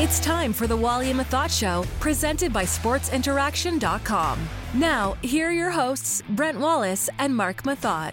[0.00, 4.48] It's time for the Wally and Methot Show, presented by SportsInteraction.com.
[4.72, 8.12] Now, here are your hosts, Brent Wallace and Mark Methot.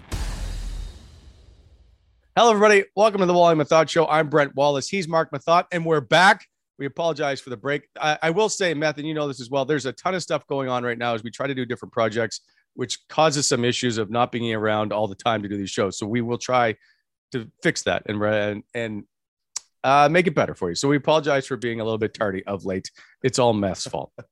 [2.36, 2.84] Hello, everybody.
[2.94, 4.06] Welcome to the Wally Methot Show.
[4.06, 4.86] I'm Brent Wallace.
[4.86, 6.46] He's Mark Methot, and we're back.
[6.78, 7.88] We apologize for the break.
[7.98, 10.22] I, I will say, Meth, and you know this as well, there's a ton of
[10.22, 12.42] stuff going on right now as we try to do different projects,
[12.74, 15.96] which causes some issues of not being around all the time to do these shows.
[15.96, 16.76] So we will try
[17.32, 19.04] to fix that and and, and
[19.88, 20.74] uh, make it better for you.
[20.74, 22.90] So we apologize for being a little bit tardy of late.
[23.22, 24.12] It's all Meth's fault.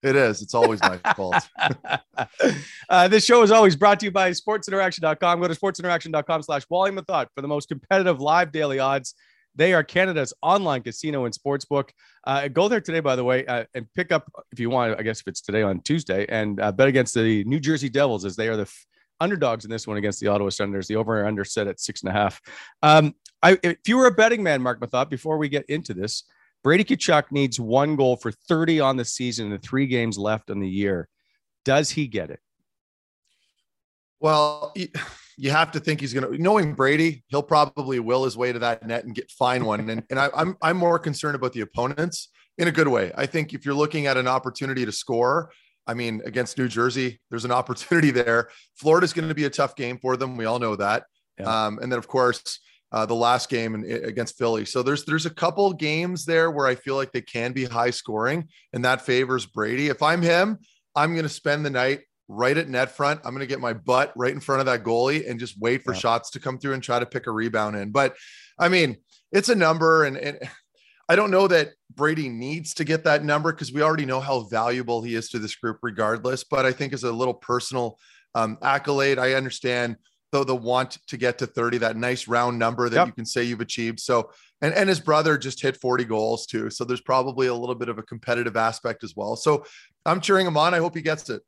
[0.00, 0.42] It is.
[0.42, 1.34] It's always my fault.
[2.88, 5.40] uh, this show is always brought to you by sportsinteraction.com.
[5.40, 9.14] Go to sportsinteraction.com slash Wally Methot for the most competitive live daily odds.
[9.56, 11.88] They are Canada's online casino and sportsbook.
[12.24, 14.96] Uh, go there today, by the way, uh, and pick up if you want.
[15.00, 18.24] I guess if it's today on Tuesday, and uh, bet against the New Jersey Devils
[18.24, 18.86] as they are the f-
[19.20, 20.88] underdogs in this one against the Ottawa Senators.
[20.88, 22.40] The over and under set at six and a half.
[22.82, 26.24] Um, I, if you were a betting man, Mark Methot, before we get into this,
[26.64, 30.60] Brady Tkachuk needs one goal for 30 on the season and three games left in
[30.60, 31.08] the year.
[31.64, 32.40] Does he get it?
[34.20, 34.74] Well,
[35.36, 36.42] you have to think he's going to.
[36.42, 39.88] Knowing Brady, he'll probably will his way to that net and get fine one.
[39.88, 43.12] And and I, I'm I'm more concerned about the opponents in a good way.
[43.16, 45.52] I think if you're looking at an opportunity to score,
[45.88, 48.50] I mean, against New Jersey, there's an opportunity there.
[48.76, 50.36] Florida's going to be a tough game for them.
[50.36, 51.04] We all know that.
[51.38, 51.66] Yeah.
[51.66, 52.60] Um, and then of course
[52.92, 54.64] uh, the last game in, against Philly.
[54.64, 57.90] So there's there's a couple games there where I feel like they can be high
[57.90, 59.88] scoring, and that favors Brady.
[59.88, 60.58] If I'm him,
[60.94, 63.20] I'm going to spend the night right at net front.
[63.24, 65.82] I'm going to get my butt right in front of that goalie and just wait
[65.82, 66.00] for yeah.
[66.00, 67.90] shots to come through and try to pick a rebound in.
[67.90, 68.16] But
[68.58, 68.96] I mean,
[69.32, 70.38] it's a number, and, and
[71.08, 74.40] I don't know that Brady needs to get that number because we already know how
[74.40, 76.44] valuable he is to this group, regardless.
[76.44, 77.98] But I think as a little personal
[78.34, 79.96] um, accolade, I understand
[80.30, 83.06] though the want to get to 30, that nice round number that yep.
[83.06, 83.98] you can say you've achieved.
[84.00, 86.68] So, and, and his brother just hit 40 goals too.
[86.70, 89.36] So there's probably a little bit of a competitive aspect as well.
[89.36, 89.64] So
[90.04, 90.74] I'm cheering him on.
[90.74, 91.42] I hope he gets it.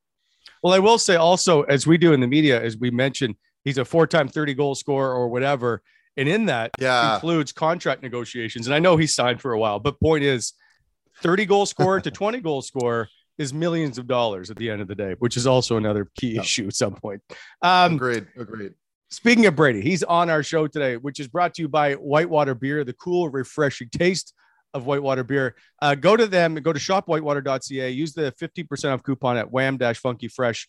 [0.63, 3.35] Well, I will say also, as we do in the media, as we mentioned,
[3.65, 5.83] he's a four time 30 goal scorer or whatever.
[6.21, 7.15] And in that yeah.
[7.15, 8.67] includes contract negotiations.
[8.67, 10.53] And I know he's signed for a while, but point is
[11.23, 13.09] 30 goal scorer to 20 goal scorer
[13.39, 16.35] is millions of dollars at the end of the day, which is also another key
[16.35, 16.43] yeah.
[16.43, 17.23] issue at some point.
[17.63, 18.27] Um, agreed.
[18.37, 18.75] Agreed.
[19.09, 22.55] Speaking of Brady, he's on our show today, which is brought to you by Whitewater
[22.55, 24.35] Beer, the cool, refreshing taste
[24.75, 25.57] of Whitewater Beer.
[25.81, 30.29] Uh, go to them, go to shopwhitewater.ca, use the 50% off coupon at wham funky
[30.29, 30.69] fresh.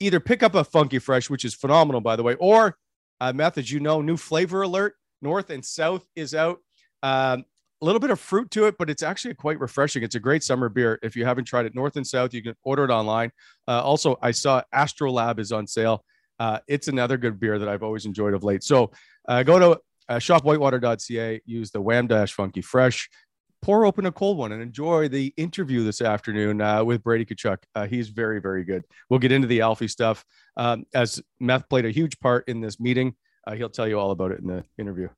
[0.00, 2.76] Either pick up a funky fresh, which is phenomenal, by the way, or
[3.20, 4.94] Uh, meth, as you know, new flavor alert.
[5.20, 6.58] North and South is out.
[7.02, 7.44] Um,
[7.80, 10.02] a little bit of fruit to it, but it's actually quite refreshing.
[10.02, 10.98] It's a great summer beer.
[11.02, 13.30] If you haven't tried it, North and South, you can order it online.
[13.68, 16.04] Uh, also, I saw Astrolab is on sale.
[16.40, 18.62] Uh, it's another good beer that I've always enjoyed of late.
[18.62, 18.90] So
[19.28, 23.10] uh, go to uh, shopwhitewater.ca, use the Wham Dash Funky Fresh,
[23.60, 27.58] pour open a cold one, and enjoy the interview this afternoon uh, with Brady Tkachuk.
[27.74, 28.84] Uh, he's very, very good.
[29.10, 30.24] We'll get into the Alfie stuff
[30.56, 33.14] um, as Meth played a huge part in this meeting.
[33.46, 35.08] Uh, he'll tell you all about it in the interview.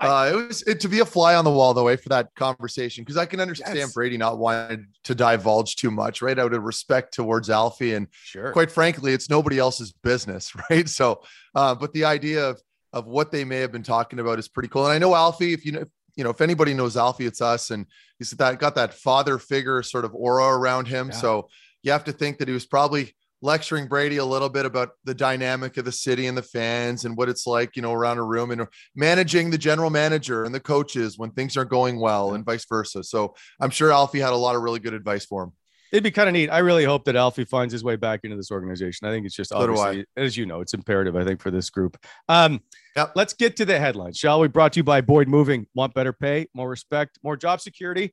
[0.00, 2.34] uh, it was it, to be a fly on the wall the way for that
[2.36, 3.92] conversation because I can understand Yes.
[3.92, 6.38] Brady not wanting to divulge too much, right?
[6.38, 8.52] Out of respect towards Alfie, and Sure.
[8.52, 10.88] quite frankly, it's nobody else's business, right?
[10.88, 11.22] So,
[11.54, 12.60] uh, but the idea of
[12.92, 14.84] of what they may have been talking about is pretty cool.
[14.84, 15.84] And I know Alfie, if you know,
[16.16, 17.86] you know, if anybody knows Alfie, it's us, and
[18.18, 21.08] he's that got that father figure sort of aura around him.
[21.08, 21.16] Yeah.
[21.16, 21.48] So
[21.82, 25.14] you have to think that he was probably lecturing Brady a little bit about the
[25.14, 28.24] dynamic of the city and the fans and what it's like, you know, around a
[28.24, 32.44] room and managing the general manager and the coaches when things aren't going well and
[32.44, 33.04] vice versa.
[33.04, 35.52] So I'm sure Alfie had a lot of really good advice for him.
[35.92, 36.50] It'd be kind of neat.
[36.50, 39.08] I really hope that Alfie finds his way back into this organization.
[39.08, 41.70] I think it's just So obviously, as you know, it's imperative, I think, for this
[41.70, 41.96] group.
[42.28, 42.60] Um,
[42.98, 43.12] Yep.
[43.14, 44.48] Let's get to the headlines, shall we?
[44.48, 45.68] Brought to you by Boyd Moving.
[45.72, 48.12] Want better pay, more respect, more job security?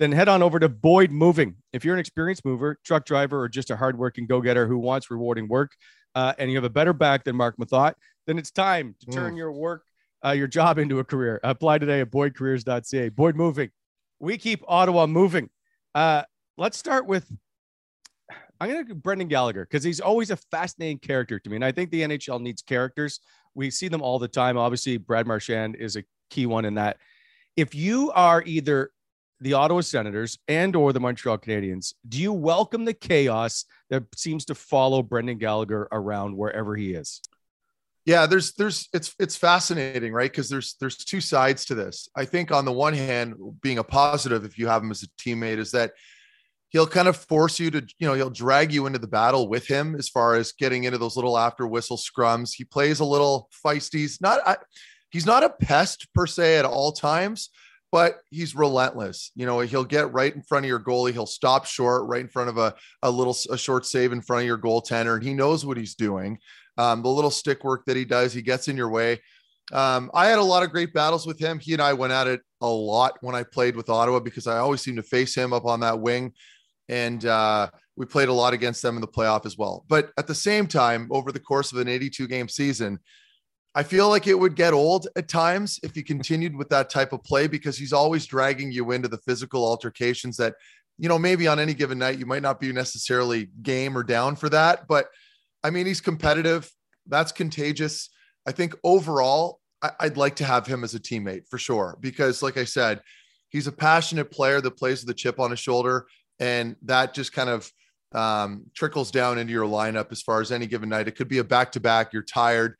[0.00, 1.54] Then head on over to Boyd Moving.
[1.72, 5.08] If you're an experienced mover, truck driver, or just a hardworking go getter who wants
[5.08, 5.70] rewarding work
[6.16, 7.94] uh, and you have a better back than Mark Methot,
[8.26, 9.84] then it's time to turn your work,
[10.24, 11.38] uh, your job into a career.
[11.44, 13.10] Apply today at boydcareers.ca.
[13.10, 13.70] Boyd Moving.
[14.18, 15.48] We keep Ottawa moving.
[15.94, 16.24] Uh,
[16.56, 17.30] let's start with
[18.60, 21.56] I'm going to Brendan Gallagher because he's always a fascinating character to me.
[21.56, 23.20] And I think the NHL needs characters.
[23.54, 24.56] We see them all the time.
[24.56, 26.98] Obviously, Brad Marchand is a key one in that.
[27.56, 28.90] If you are either
[29.40, 34.44] the Ottawa Senators and or the Montreal Canadiens, do you welcome the chaos that seems
[34.46, 37.20] to follow Brendan Gallagher around wherever he is?
[38.06, 40.30] Yeah, there's there's it's it's fascinating, right?
[40.30, 42.08] Because there's there's two sides to this.
[42.14, 45.08] I think on the one hand, being a positive, if you have him as a
[45.20, 45.92] teammate, is that
[46.74, 49.64] he'll kind of force you to, you know, he'll drag you into the battle with
[49.64, 52.52] him as far as getting into those little after whistle scrums.
[52.52, 54.00] He plays a little feisty.
[54.00, 54.56] He's not I,
[55.10, 57.50] he's not a pest per se at all times,
[57.92, 59.30] but he's relentless.
[59.36, 61.12] You know, he'll get right in front of your goalie.
[61.12, 62.74] He'll stop short right in front of a,
[63.04, 65.94] a little a short save in front of your goaltender, and he knows what he's
[65.94, 66.38] doing.
[66.76, 69.20] Um, the little stick work that he does, he gets in your way.
[69.72, 71.60] Um, I had a lot of great battles with him.
[71.60, 74.58] He and I went at it a lot when I played with Ottawa because I
[74.58, 76.32] always seemed to face him up on that wing.
[76.88, 79.84] And uh, we played a lot against them in the playoff as well.
[79.88, 82.98] But at the same time, over the course of an 82 game season,
[83.74, 87.12] I feel like it would get old at times if he continued with that type
[87.12, 90.54] of play because he's always dragging you into the physical altercations that,
[90.96, 94.36] you know, maybe on any given night you might not be necessarily game or down
[94.36, 94.86] for that.
[94.86, 95.08] But
[95.64, 96.70] I mean, he's competitive.
[97.06, 98.10] That's contagious.
[98.46, 99.60] I think overall,
[100.00, 103.00] I'd like to have him as a teammate for sure because, like I said,
[103.48, 106.06] he's a passionate player that plays with a chip on his shoulder,
[106.38, 107.70] and that just kind of
[108.12, 111.08] um, trickles down into your lineup as far as any given night.
[111.08, 112.12] It could be a back to back.
[112.12, 112.76] You're tired.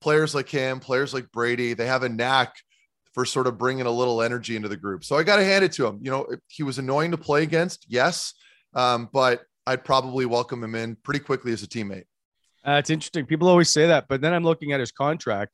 [0.00, 2.54] Players like him, players like Brady, they have a knack
[3.12, 5.04] for sort of bringing a little energy into the group.
[5.04, 5.98] So I got to hand it to him.
[6.02, 8.34] You know, he was annoying to play against, yes,
[8.74, 12.04] um, but I'd probably welcome him in pretty quickly as a teammate.
[12.66, 13.26] Uh, it's interesting.
[13.26, 15.52] People always say that, but then I'm looking at his contract,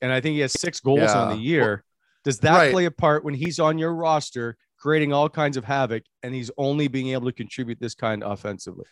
[0.00, 1.84] and I think he has six goals on the year.
[2.24, 2.72] Does that Right.
[2.72, 6.50] play a part when he's on your roster, creating all kinds of havoc, and he's
[6.58, 8.84] only being able to contribute this kind offensively?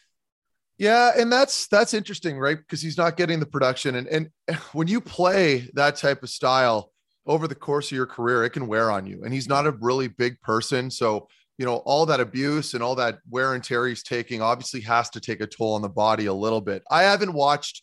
[0.78, 2.56] Yeah, and that's that's interesting, right?
[2.56, 4.30] Because he's not getting the production, and and
[4.72, 6.92] when you play that type of style
[7.26, 9.22] over the course of your career, it can wear on you.
[9.24, 11.26] And he's not a really big person, so
[11.58, 15.10] you know all that abuse and all that wear and tear he's taking obviously has
[15.10, 16.84] to take a toll on the body a little bit.
[16.88, 17.82] I haven't watched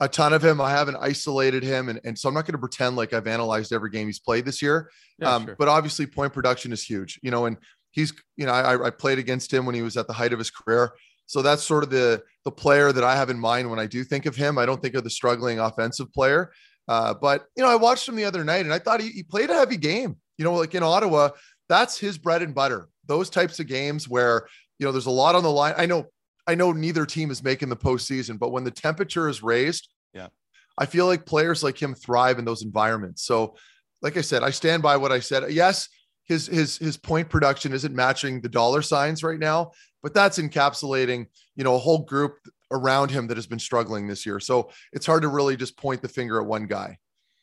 [0.00, 0.60] a ton of him.
[0.60, 3.72] I haven't isolated him, and, and so I'm not going to pretend like I've analyzed
[3.72, 4.90] every game he's played this year.
[5.18, 5.56] Yeah, um, sure.
[5.58, 7.56] But obviously, point production is huge, you know, and
[7.90, 10.38] he's, you know, I, I played against him when he was at the height of
[10.38, 10.92] his career.
[11.26, 14.02] So that's sort of the the player that I have in mind when I do
[14.02, 14.58] think of him.
[14.58, 16.52] I don't think of the struggling offensive player.
[16.88, 19.22] Uh, but you know, I watched him the other night and I thought he, he
[19.22, 20.16] played a heavy game.
[20.38, 21.30] You know, like in Ottawa,
[21.68, 22.88] that's his bread and butter.
[23.06, 25.74] Those types of games where you know there's a lot on the line.
[25.76, 26.06] I know,
[26.50, 30.28] I know neither team is making the postseason, but when the temperature is raised, Yeah.
[30.76, 33.22] I feel like players like him thrive in those environments.
[33.22, 33.54] So,
[34.02, 35.44] like I said, I stand by what I said.
[35.52, 35.88] Yes,
[36.24, 39.70] his his his point production isn't matching the dollar signs right now,
[40.02, 42.34] but that's encapsulating, you know, a whole group
[42.72, 44.40] around him that has been struggling this year.
[44.40, 46.98] So it's hard to really just point the finger at one guy.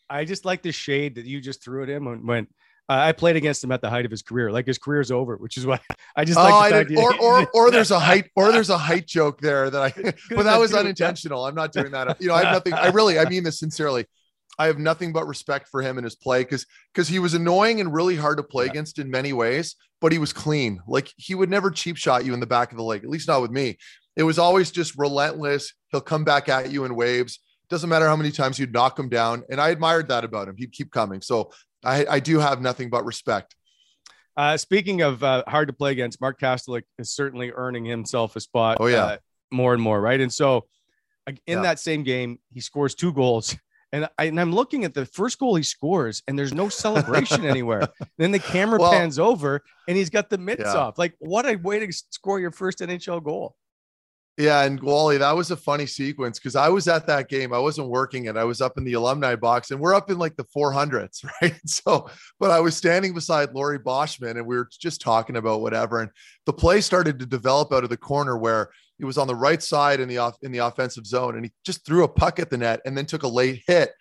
[0.10, 2.48] I just like the shade that you just threw at him when, when
[2.90, 4.52] I played against him at the height of his career.
[4.52, 5.80] Like his career's over, which is why
[6.16, 8.78] I just oh, like I did, or or or there's a height or there's a
[8.78, 9.92] height joke there that I
[10.36, 11.46] but that was unintentional.
[11.46, 12.20] I'm not doing that.
[12.22, 12.74] You know, I have nothing.
[12.74, 14.06] I really, I mean this sincerely.
[14.60, 17.82] I have nothing but respect for him and his play because because he was annoying
[17.82, 18.72] and really hard to play yeah.
[18.72, 20.80] against in many ways, but he was clean.
[20.88, 23.28] Like he would never cheap shot you in the back of the leg, at least
[23.28, 23.78] not with me.
[24.16, 25.74] It was always just relentless.
[25.92, 27.40] He'll come back at you in waves.
[27.70, 29.44] Doesn't matter how many times you'd knock him down.
[29.50, 30.56] And I admired that about him.
[30.58, 31.22] He'd keep coming.
[31.22, 31.52] So
[31.88, 33.56] I, I do have nothing but respect.
[34.36, 38.40] Uh, speaking of uh, hard to play against, Mark Kastelic is certainly earning himself a
[38.40, 38.78] spot.
[38.80, 39.18] Oh yeah, uh,
[39.52, 40.20] more and more, right?
[40.20, 40.66] And so,
[41.26, 41.62] in yeah.
[41.62, 43.56] that same game, he scores two goals,
[43.92, 47.46] and, I, and I'm looking at the first goal he scores, and there's no celebration
[47.54, 47.88] anywhere.
[48.20, 50.76] Then the camera well, pans over, and he's got the mitts yeah.
[50.76, 51.00] off.
[51.00, 53.56] Like, what a way to score your first NHL goal!
[54.38, 57.52] Yeah, and Wally, that was a funny sequence because I was at that game.
[57.54, 58.38] I wasn't working it.
[58.38, 61.60] I was up in the alumni box, and we're up in like the 400s, right?
[61.66, 62.08] So,
[62.40, 66.02] but I was standing beside Laurie Boschman, and we were just talking about whatever.
[66.02, 66.12] And
[66.46, 69.62] the play started to develop out of the corner where he was on the right
[69.62, 72.52] side in the off in the offensive zone, and he just threw a puck at
[72.52, 73.92] the net and then took a late hit.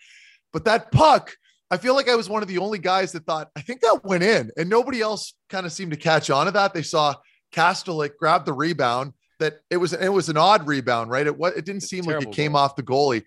[0.52, 1.34] But that puck,
[1.70, 4.04] I feel like I was one of the only guys that thought I think that
[4.04, 6.74] went in, and nobody else kind of seemed to catch on to that.
[6.74, 7.14] They saw
[7.54, 11.26] Kastelic grab the rebound that it was it was an odd rebound, right?
[11.26, 12.60] It what it didn't seem like it came goal.
[12.60, 13.24] off the goalie.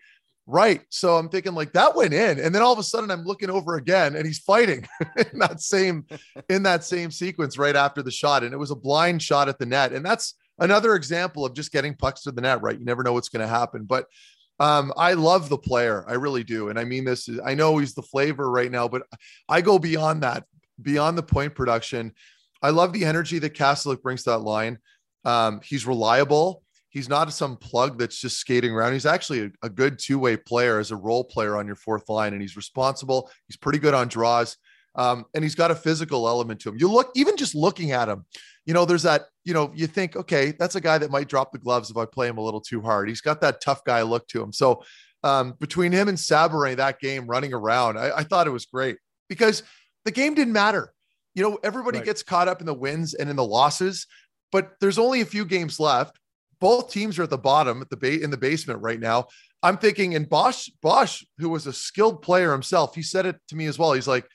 [0.51, 0.81] Right.
[0.89, 2.39] So I'm thinking like that went in.
[2.39, 4.87] And then all of a sudden I'm looking over again and he's fighting
[5.31, 6.07] in that same
[6.49, 8.43] in that same sequence right after the shot.
[8.43, 9.93] And it was a blind shot at the net.
[9.93, 12.79] And that's another example of just getting pucks to the net, right?
[12.79, 13.83] You never know what's going to happen.
[13.83, 14.07] But
[14.59, 16.03] um, I love the player.
[16.07, 16.69] I really do.
[16.69, 19.03] And I mean this is I know he's the flavor right now, but
[19.47, 20.45] I go beyond that,
[20.81, 22.13] beyond the point production.
[22.61, 24.79] I love the energy that Kastelic brings to that line.
[25.25, 26.63] Um, he's reliable.
[26.89, 28.93] He's not some plug that's just skating around.
[28.93, 32.09] He's actually a, a good two way player as a role player on your fourth
[32.09, 33.29] line, and he's responsible.
[33.47, 34.57] He's pretty good on draws.
[34.95, 36.77] Um, and he's got a physical element to him.
[36.79, 38.25] You look, even just looking at him,
[38.65, 41.51] you know, there's that, you know, you think, okay, that's a guy that might drop
[41.51, 43.07] the gloves if I play him a little too hard.
[43.07, 44.51] He's got that tough guy look to him.
[44.51, 44.83] So
[45.23, 48.97] um, between him and Sabourin, that game running around, I, I, thought it was great
[49.27, 49.63] because
[50.05, 50.93] the game didn't matter.
[51.35, 52.05] You know, everybody right.
[52.05, 54.07] gets caught up in the wins and in the losses
[54.51, 56.17] but there's only a few games left.
[56.59, 59.27] Both teams are at the bottom at the ba- in the basement right now.
[59.61, 63.55] I'm thinking, and Bosch, Bosch, who was a skilled player himself, he said it to
[63.55, 63.93] me as well.
[63.93, 64.25] He's like,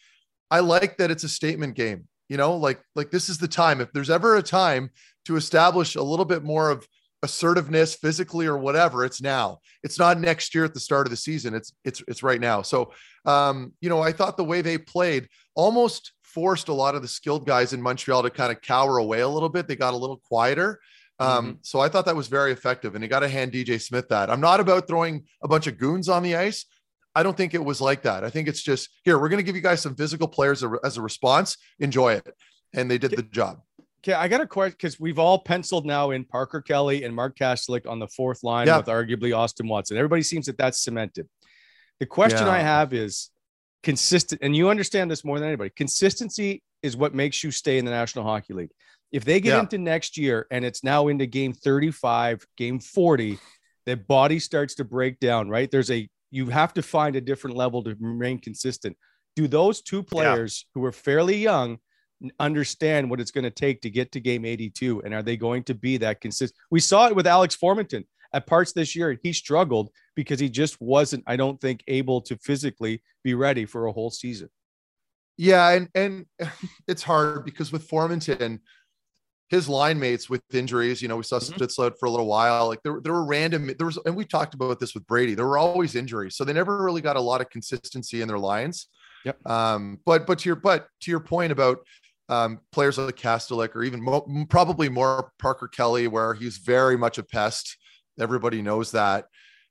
[0.51, 2.07] I like that it's a statement game.
[2.29, 3.81] You know, like like this is the time.
[3.81, 4.91] If there's ever a time
[5.27, 6.87] to establish a little bit more of
[7.23, 9.59] assertiveness physically or whatever, it's now.
[9.83, 11.55] It's not next year at the start of the season.
[11.55, 12.63] It's it's it's right now.
[12.63, 12.93] So
[13.27, 17.09] um, you know, I thought the way they played almost forced a lot of the
[17.09, 19.69] skilled guys in Montreal to kind of cower away a little bit.
[19.69, 20.81] They got a little quieter.
[21.21, 21.57] Um, mm-hmm.
[21.63, 22.95] So I thought that was very effective.
[22.95, 24.31] And you got to hand DJ Smith that.
[24.31, 26.67] I'm not about throwing a bunch of goons on the ice.
[27.15, 28.25] I don't think it was like that.
[28.25, 30.97] I think it's just here, we're going to give you guys some physical players as
[30.97, 31.57] a response.
[31.79, 32.35] Enjoy it.
[32.73, 33.61] And they did the job.
[34.03, 37.39] Okay, I got a question because we've all penciled now in Parker Kelly and Mark
[37.39, 38.77] Kastelic on the fourth line yeah.
[38.77, 39.97] with arguably Austin Watson.
[39.97, 41.27] Everybody seems that that's cemented.
[42.01, 42.53] The question yeah.
[42.53, 43.31] I have is
[43.85, 45.71] consistent, and you understand this more than anybody.
[45.77, 48.71] Consistency is what makes you stay in the National Hockey League.
[49.13, 49.61] If they get yeah.
[49.61, 53.39] into next year and it's now into game 35, game 40,
[53.87, 55.71] the body starts to break down, right?
[55.71, 58.97] There's a you have to find a different level to remain consistent.
[59.37, 60.71] Do those two players yeah.
[60.75, 61.79] who are fairly young
[62.41, 65.03] understand what it's going to take to get to game 82?
[65.05, 66.59] And are they going to be that consistent?
[66.71, 70.81] We saw it with Alex Formenton at parts this year, he struggled because he just
[70.81, 74.51] wasn't, I don't think, able to physically be ready for a whole season.
[75.37, 76.27] Yeah, and and
[76.89, 78.61] it's hard because with Formenton,
[79.49, 81.55] his line mates with injuries, you know, we saw mm-hmm.
[81.55, 82.69] Stützle for a little while.
[82.69, 85.35] Like there, there were random, there was, and we talked about this with Brady.
[85.35, 88.39] There were always injuries, so they never really got a lot of consistency in their
[88.39, 88.89] lines.
[89.25, 89.49] Yep.
[89.49, 91.79] Um, but but to your but to your point about
[92.29, 97.19] um, players like Kastelic or even mo- probably more Parker Kelly, where he's very much
[97.19, 97.77] a pest.
[98.19, 99.27] Everybody knows that.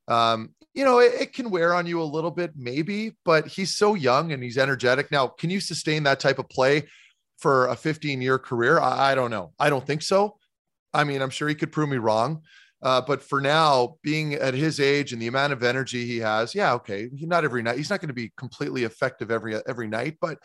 [0.07, 3.75] Um, you know, it, it, can wear on you a little bit, maybe, but he's
[3.75, 5.11] so young and he's energetic.
[5.11, 6.83] Now, can you sustain that type of play
[7.37, 8.79] for a 15 year career?
[8.79, 9.53] I, I, don't know.
[9.59, 10.37] I don't think so.
[10.93, 12.41] I mean, I'm sure he could prove me wrong.
[12.81, 16.53] Uh, but for now, being at his age and the amount of energy he has,
[16.53, 17.09] yeah, okay.
[17.15, 17.77] He, not every night.
[17.77, 20.37] He's not going to be completely effective every every night, but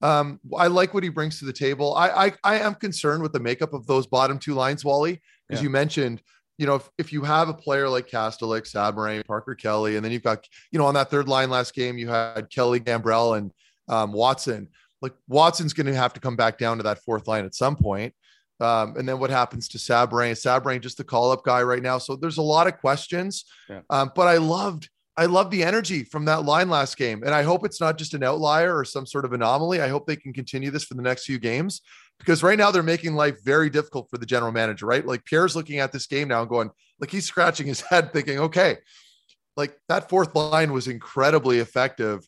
[0.00, 1.96] um, I like what he brings to the table.
[1.96, 5.20] I, I I am concerned with the makeup of those bottom two lines, Wally,
[5.50, 5.62] as yeah.
[5.64, 6.22] you mentioned
[6.58, 10.12] you know, if, if you have a player like Kastelic, Sabourin, Parker Kelly, and then
[10.12, 13.52] you've got, you know, on that third line last game, you had Kelly Gambrell and
[13.88, 14.68] um, Watson.
[15.00, 17.76] Like Watson's going to have to come back down to that fourth line at some
[17.76, 18.14] point.
[18.60, 20.32] Um, and then what happens to Sabourin?
[20.32, 21.98] Sabourin just the call up guy right now.
[21.98, 23.44] So there's a lot of questions.
[23.68, 23.80] Yeah.
[23.90, 27.22] Um, but I loved I love the energy from that line last game.
[27.22, 29.82] And I hope it's not just an outlier or some sort of anomaly.
[29.82, 31.82] I hope they can continue this for the next few games
[32.18, 35.04] because right now they're making life very difficult for the general manager, right?
[35.04, 38.38] Like Pierre's looking at this game now and going, like he's scratching his head thinking,
[38.38, 38.78] okay,
[39.56, 42.26] like that fourth line was incredibly effective.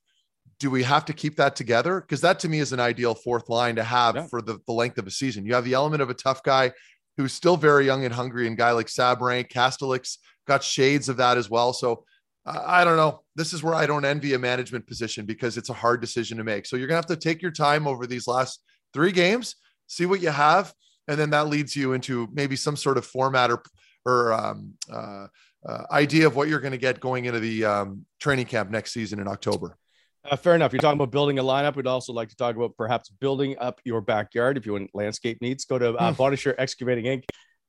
[0.60, 2.00] Do we have to keep that together?
[2.00, 4.26] Because that to me is an ideal fourth line to have yeah.
[4.26, 5.46] for the, the length of a season.
[5.46, 6.72] You have the element of a tough guy
[7.16, 11.38] who's still very young and hungry, and guy like Sabourin, Kastelic got shades of that
[11.38, 11.72] as well.
[11.72, 12.04] So
[12.46, 13.22] I don't know.
[13.36, 16.44] This is where I don't envy a management position because it's a hard decision to
[16.44, 16.66] make.
[16.66, 20.20] So you're gonna have to take your time over these last three games, see what
[20.20, 20.74] you have,
[21.08, 23.62] and then that leads you into maybe some sort of format or
[24.06, 25.26] or um, uh,
[25.66, 28.92] uh, idea of what you're going to get going into the um, training camp next
[28.92, 29.76] season in October.
[30.30, 30.72] Uh, fair enough.
[30.72, 31.76] You're talking about building a lineup.
[31.76, 35.38] We'd also like to talk about perhaps building up your backyard if you want landscape
[35.40, 35.64] needs.
[35.64, 36.20] Go to uh, hmm.
[36.20, 37.24] Bonnechere Excavating Inc.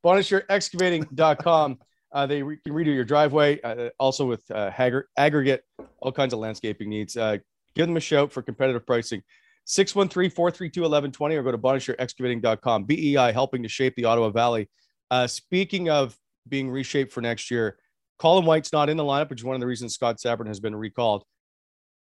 [0.06, 1.80] BonnechereExcavating.com.
[2.16, 4.72] Uh, they re- can redo your driveway, uh, also with uh,
[5.18, 5.64] aggregate,
[6.00, 7.18] all kinds of landscaping needs.
[7.18, 7.38] Uh,
[7.76, 9.22] give them a shout for competitive pricing.
[9.68, 12.86] 613-432-1120 or go to BonnechereExcavating.com.
[12.86, 14.70] BEI helping to shape the Ottawa Valley.
[15.12, 16.16] Uh, speaking of
[16.48, 17.78] being reshaped for next year,
[18.18, 20.62] Colin White's not in the lineup, which is one of the reasons Scott Sabourin has
[20.62, 21.26] been recalled.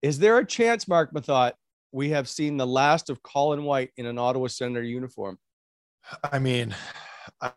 [0.01, 1.51] Is there a chance, Mark Methot,
[1.91, 5.37] we have seen the last of Colin White in an Ottawa Senator uniform?
[6.23, 6.73] I mean,
[7.41, 7.51] I,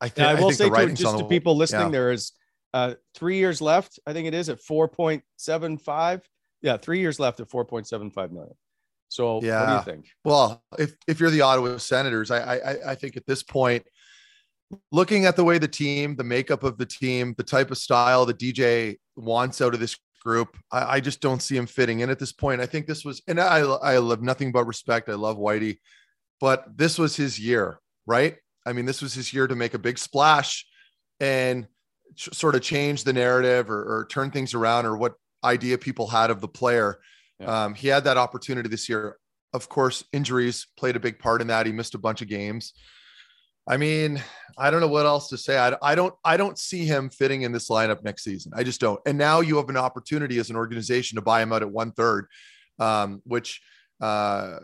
[0.00, 1.90] I, th- I will I say to, just to people listening, yeah.
[1.90, 2.32] there is
[2.72, 3.98] uh, three years left.
[4.06, 6.22] I think it is at 4.75.
[6.62, 8.54] Yeah, three years left at 4.75 million.
[9.08, 9.60] So yeah.
[9.60, 10.10] what do you think?
[10.24, 13.84] Well, if, if you're the Ottawa Senators, I, I, I think at this point–
[14.92, 18.26] looking at the way the team, the makeup of the team, the type of style
[18.26, 22.10] that DJ wants out of this group, I, I, just don't see him fitting in
[22.10, 22.60] at this point.
[22.60, 25.08] I think this was, and I, I love nothing but respect.
[25.08, 25.78] I love Whitey,
[26.40, 28.36] but this was his year, right?
[28.68, 30.66] I mean, this was his year to make a big splash
[31.20, 31.66] and
[32.16, 36.06] ch- sort of change the narrative or, or, turn things around or what idea people
[36.06, 36.98] had of the player.
[37.40, 37.64] Yeah.
[37.64, 39.16] Um, he had that opportunity this year.
[39.54, 41.64] Of course, injuries played a big part in that.
[41.64, 42.74] He missed a bunch of games.
[43.66, 44.22] I mean,
[44.58, 45.58] I don't know what else to say.
[45.58, 48.52] I, I don't I don't see him fitting in this lineup next season.
[48.54, 49.00] I just don't.
[49.06, 51.92] And now you have an opportunity as an organization to buy him out at one
[51.92, 52.26] third,
[52.78, 53.62] um, which
[54.00, 54.58] uh,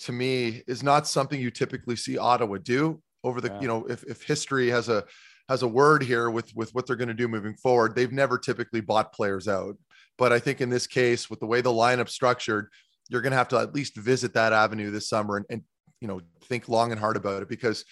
[0.00, 3.48] to me is not something you typically see Ottawa do over the.
[3.48, 3.60] Yeah.
[3.60, 5.04] You know, if if history has a
[5.48, 8.38] has a word here with with what they're going to do moving forward, they've never
[8.38, 9.76] typically bought players out.
[10.16, 12.68] But I think in this case, with the way the lineup structured,
[13.08, 15.62] you're going to have to at least visit that avenue this summer and, and
[16.00, 17.84] you know think long and hard about it because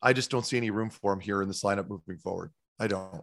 [0.00, 2.50] I just don't see any room for him here in this lineup moving forward.
[2.78, 3.22] I don't.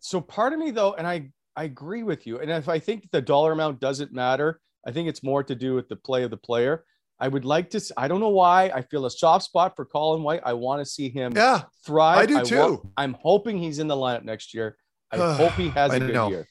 [0.00, 2.38] So part of me though, and I I agree with you.
[2.38, 5.74] And if I think the dollar amount doesn't matter, I think it's more to do
[5.74, 6.84] with the play of the player.
[7.18, 7.80] I would like to.
[7.96, 8.70] I don't know why.
[8.74, 10.40] I feel a soft spot for Colin White.
[10.44, 12.18] I want to see him yeah, thrive.
[12.18, 12.56] I do too.
[12.56, 14.76] I want, I'm hoping he's in the lineup next year.
[15.10, 16.28] I hope he has a good know.
[16.28, 16.46] year.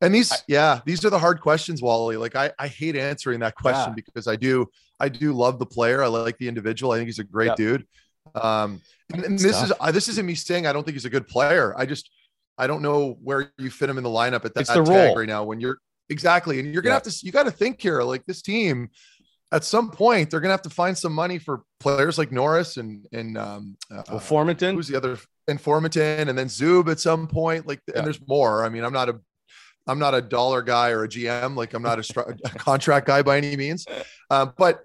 [0.00, 2.16] And these, I, yeah, these are the hard questions, Wally.
[2.16, 4.02] Like I, I hate answering that question yeah.
[4.04, 4.66] because I do,
[4.98, 6.02] I do love the player.
[6.02, 6.92] I like the individual.
[6.92, 7.54] I think he's a great yeah.
[7.54, 7.86] dude.
[8.34, 8.80] Um,
[9.12, 11.28] and, and this is uh, this isn't me saying I don't think he's a good
[11.28, 11.74] player.
[11.78, 12.10] I just
[12.58, 15.28] I don't know where you fit him in the lineup at that, that tag right
[15.28, 15.78] now when you're
[16.08, 16.96] exactly and you're gonna yeah.
[16.96, 18.88] have to you got to think here like this team
[19.52, 23.06] at some point they're gonna have to find some money for players like Norris and
[23.12, 24.74] and um uh, well, Formenton.
[24.74, 27.98] Who's the other and Formenton and then Zub at some point like yeah.
[27.98, 28.64] and there's more.
[28.64, 29.20] I mean I'm not a
[29.86, 33.22] I'm not a dollar guy or a GM like I'm not a, a contract guy
[33.22, 33.86] by any means,
[34.30, 34.84] uh, but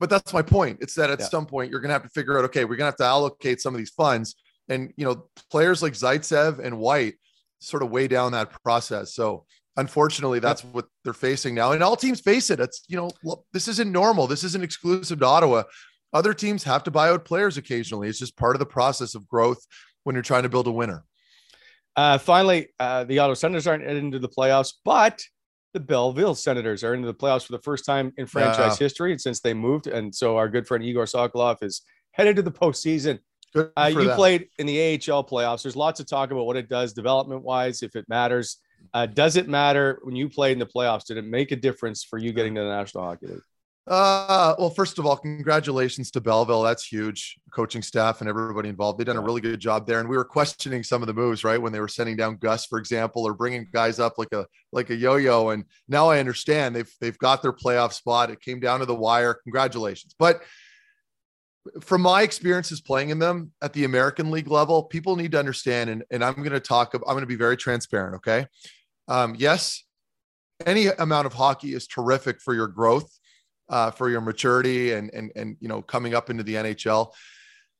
[0.00, 0.78] but that's my point.
[0.80, 1.26] It's that at yeah.
[1.26, 3.04] some point you're going to have to figure out, okay, we're going to have to
[3.04, 4.36] allocate some of these funds,
[4.68, 7.14] and you know, players like Zaitsev and White
[7.60, 9.14] sort of weigh down that process.
[9.14, 9.44] So
[9.78, 12.60] unfortunately, that's what they're facing now, and all teams face it.
[12.60, 14.26] It's you know, look, this isn't normal.
[14.26, 15.62] This isn't exclusive to Ottawa.
[16.12, 18.08] Other teams have to buy out players occasionally.
[18.08, 19.64] It's just part of the process of growth
[20.04, 21.04] when you're trying to build a winner.
[21.96, 25.22] Uh, finally, uh, the Ottawa Senators aren't into the playoffs, but
[25.74, 28.84] the Belleville Senators are into the playoffs for the first time in franchise yeah.
[28.84, 29.86] history and since they moved.
[29.86, 33.18] And so our good friend Igor Sokolov is headed to the postseason.
[33.54, 35.62] Uh, you played in the AHL playoffs.
[35.62, 38.58] There's lots of talk about what it does development wise, if it matters.
[38.94, 41.04] Uh, does it matter when you played in the playoffs?
[41.04, 43.42] Did it make a difference for you getting to the National Hockey League?
[43.88, 46.62] Uh, well, first of all, congratulations to Belleville.
[46.62, 47.38] That's huge.
[47.54, 48.98] Coaching staff and everybody involved.
[48.98, 50.00] They've done a really good job there.
[50.00, 51.60] And we were questioning some of the moves, right?
[51.60, 54.90] When they were sending down Gus, for example, or bringing guys up like a like
[54.90, 55.50] a yo-yo.
[55.50, 58.30] And now I understand they've they've got their playoff spot.
[58.30, 59.32] It came down to the wire.
[59.32, 60.14] Congratulations.
[60.18, 60.42] But
[61.80, 65.90] from my experiences playing in them at the American League level, people need to understand,
[65.90, 68.16] and, and I'm going to talk, I'm going to be very transparent.
[68.16, 68.46] Okay.
[69.08, 69.84] Um, yes,
[70.66, 73.10] any amount of hockey is terrific for your growth
[73.68, 77.12] uh, for your maturity and and and you know coming up into the NHL.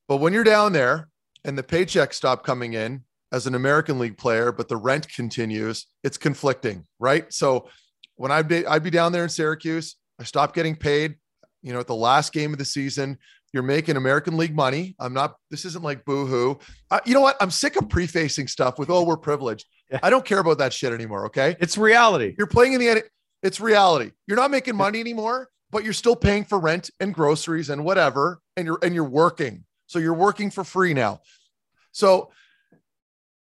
[0.07, 1.09] But when you're down there
[1.45, 5.87] and the paychecks stop coming in as an American League player, but the rent continues.
[6.03, 7.31] It's conflicting, right?
[7.33, 7.69] So
[8.17, 11.17] when I'd be I'd be down there in Syracuse, I stopped getting paid.
[11.63, 13.19] You know, at the last game of the season,
[13.53, 14.95] you're making American League money.
[14.99, 15.37] I'm not.
[15.51, 16.57] This isn't like boohoo.
[16.91, 17.37] Uh, you know what?
[17.41, 20.01] I'm sick of prefacing stuff with "Oh, we're privileged." Yeah.
[20.03, 21.27] I don't care about that shit anymore.
[21.27, 22.35] Okay, it's reality.
[22.37, 23.05] You're playing in the.
[23.43, 24.11] It's reality.
[24.27, 28.41] You're not making money anymore, but you're still paying for rent and groceries and whatever,
[28.57, 29.65] and you're and you're working.
[29.87, 31.21] So you're working for free now.
[31.93, 32.31] So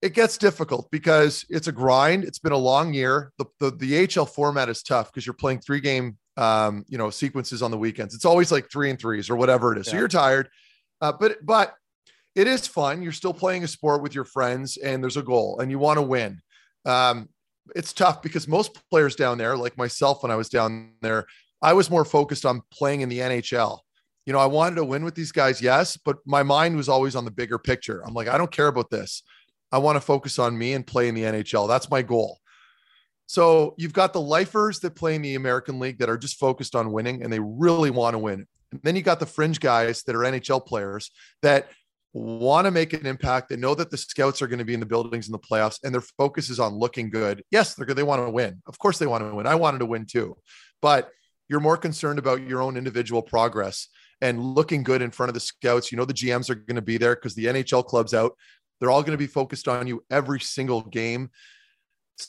[0.01, 2.23] it gets difficult because it's a grind.
[2.23, 3.33] It's been a long year.
[3.37, 7.09] The the, the HL format is tough because you're playing three game um, you know,
[7.09, 8.15] sequences on the weekends.
[8.15, 9.87] It's always like three and threes or whatever it is.
[9.87, 9.91] Yeah.
[9.91, 10.49] So you're tired,
[11.01, 11.73] uh, but but
[12.35, 13.01] it is fun.
[13.01, 15.97] You're still playing a sport with your friends, and there's a goal, and you want
[15.97, 16.41] to win.
[16.85, 17.29] Um,
[17.75, 21.25] it's tough because most players down there, like myself, when I was down there,
[21.61, 23.79] I was more focused on playing in the NHL.
[24.25, 27.15] You know, I wanted to win with these guys, yes, but my mind was always
[27.15, 28.03] on the bigger picture.
[28.05, 29.23] I'm like, I don't care about this.
[29.71, 31.67] I want to focus on me and play in the NHL.
[31.67, 32.39] That's my goal.
[33.31, 36.75] So you've got the lifers that play in the American League that are just focused
[36.75, 38.45] on winning and they really want to win.
[38.73, 41.69] And then you got the fringe guys that are NHL players that
[42.11, 43.47] want to make an impact.
[43.47, 45.79] They know that the scouts are going to be in the buildings in the playoffs
[45.81, 47.41] and their focus is on looking good.
[47.51, 47.95] Yes, they're good.
[47.95, 48.61] They want to win.
[48.67, 49.47] Of course they want to win.
[49.47, 50.35] I wanted to win too.
[50.81, 51.09] But
[51.47, 53.87] you're more concerned about your own individual progress
[54.19, 55.89] and looking good in front of the scouts.
[55.89, 58.33] You know the GMs are going to be there because the NHL club's out.
[58.81, 61.29] They're all going to be focused on you every single game.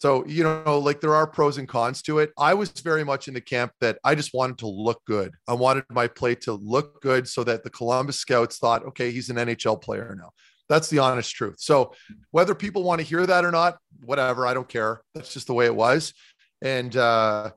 [0.01, 2.33] So, you know, like there are pros and cons to it.
[2.39, 5.35] I was very much in the camp that I just wanted to look good.
[5.49, 9.31] I wanted my play to look good so that the Columbus scouts thought, okay, he's
[9.31, 10.31] an NHL player now.
[10.69, 11.57] That's the honest truth.
[11.59, 11.93] So,
[12.31, 15.03] whether people want to hear that or not, whatever, I don't care.
[15.15, 16.15] That's just the way it was.
[16.63, 17.51] And, uh,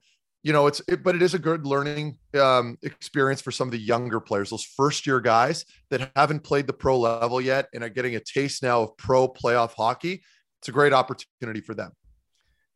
[0.43, 3.71] you know, it's, it, but it is a good learning um, experience for some of
[3.71, 7.83] the younger players, those first year guys that haven't played the pro level yet and
[7.83, 10.21] are getting a taste now of pro playoff hockey.
[10.61, 11.91] It's a great opportunity for them.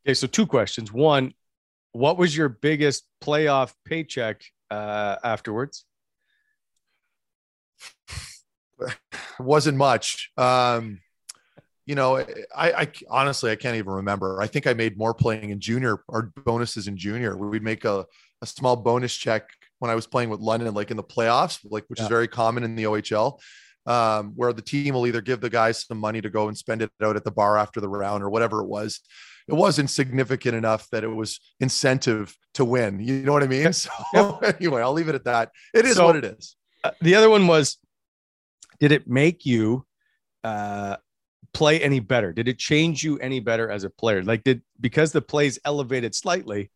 [0.09, 0.91] Okay, so two questions.
[0.91, 1.35] One,
[1.91, 4.41] what was your biggest playoff paycheck
[4.71, 5.85] uh, afterwards?
[9.39, 10.31] wasn't much.
[10.35, 11.01] Um,
[11.85, 14.41] you know, I, I, honestly I can't even remember.
[14.41, 17.37] I think I made more playing in junior or bonuses in junior.
[17.37, 18.07] We'd make a,
[18.41, 21.83] a small bonus check when I was playing with London, like in the playoffs, like
[21.85, 22.05] which yeah.
[22.05, 23.37] is very common in the OHL.
[23.85, 26.81] Um, where the team will either give the guys some money to go and spend
[26.81, 29.01] it out at the bar after the round or whatever it was
[29.49, 32.99] it wasn't significant enough that it was incentive to win.
[32.99, 33.73] You know what I mean?
[33.73, 33.89] So
[34.43, 35.51] anyway, I'll leave it at that.
[35.73, 36.55] It is so, what it is.
[36.83, 37.77] Uh, the other one was,
[38.79, 39.85] did it make you
[40.43, 40.97] uh,
[41.53, 42.31] play any better?
[42.31, 44.23] Did it change you any better as a player?
[44.23, 46.71] Like, did because the plays elevated slightly,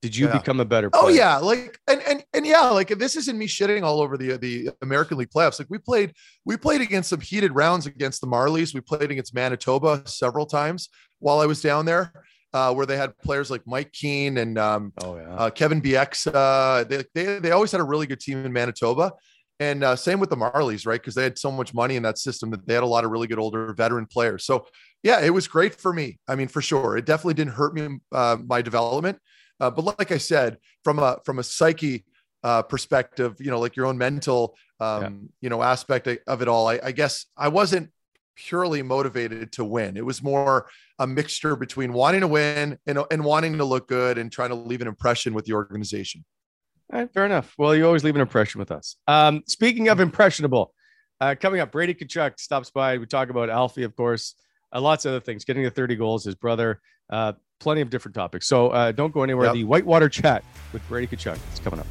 [0.00, 0.38] did you yeah.
[0.38, 1.12] become a better oh, player?
[1.12, 4.36] Oh yeah, like and and and yeah, like this isn't me shitting all over the
[4.36, 5.58] the American League playoffs.
[5.58, 6.12] Like we played
[6.44, 8.74] we played against some heated rounds against the Marlies.
[8.74, 12.12] We played against Manitoba several times while I was down there.
[12.54, 15.34] Uh, where they had players like Mike Keane and um, oh, yeah.
[15.34, 16.88] uh, Kevin Bieksa.
[16.88, 19.12] They, they, they always had a really good team in Manitoba.
[19.60, 20.98] And uh, same with the Marlies, right?
[20.98, 23.10] Because they had so much money in that system that they had a lot of
[23.10, 24.46] really good older veteran players.
[24.46, 24.66] So,
[25.02, 26.18] yeah, it was great for me.
[26.26, 29.18] I mean, for sure, it definitely didn't hurt me uh, my development.
[29.60, 32.04] Uh, but like I said, from a from a psyche
[32.44, 35.10] uh, perspective, you know, like your own mental, um, yeah.
[35.40, 37.90] you know, aspect of it all, I, I guess I wasn't
[38.36, 39.96] purely motivated to win.
[39.96, 40.68] It was more
[41.00, 44.54] a mixture between wanting to win and, and wanting to look good and trying to
[44.54, 46.24] leave an impression with the organization.
[46.92, 47.54] All right, fair enough.
[47.58, 48.96] Well, you always leave an impression with us.
[49.06, 50.72] Um, speaking of impressionable,
[51.20, 52.96] uh, coming up, Brady Tkachuk stops by.
[52.96, 54.34] We talk about Alfie, of course,
[54.72, 58.14] uh, lots of other things, getting to 30 goals, his brother, uh, plenty of different
[58.14, 58.46] topics.
[58.46, 59.46] So uh, don't go anywhere.
[59.46, 59.54] Yep.
[59.54, 61.86] The Whitewater Chat with Brady Tkachuk is coming up.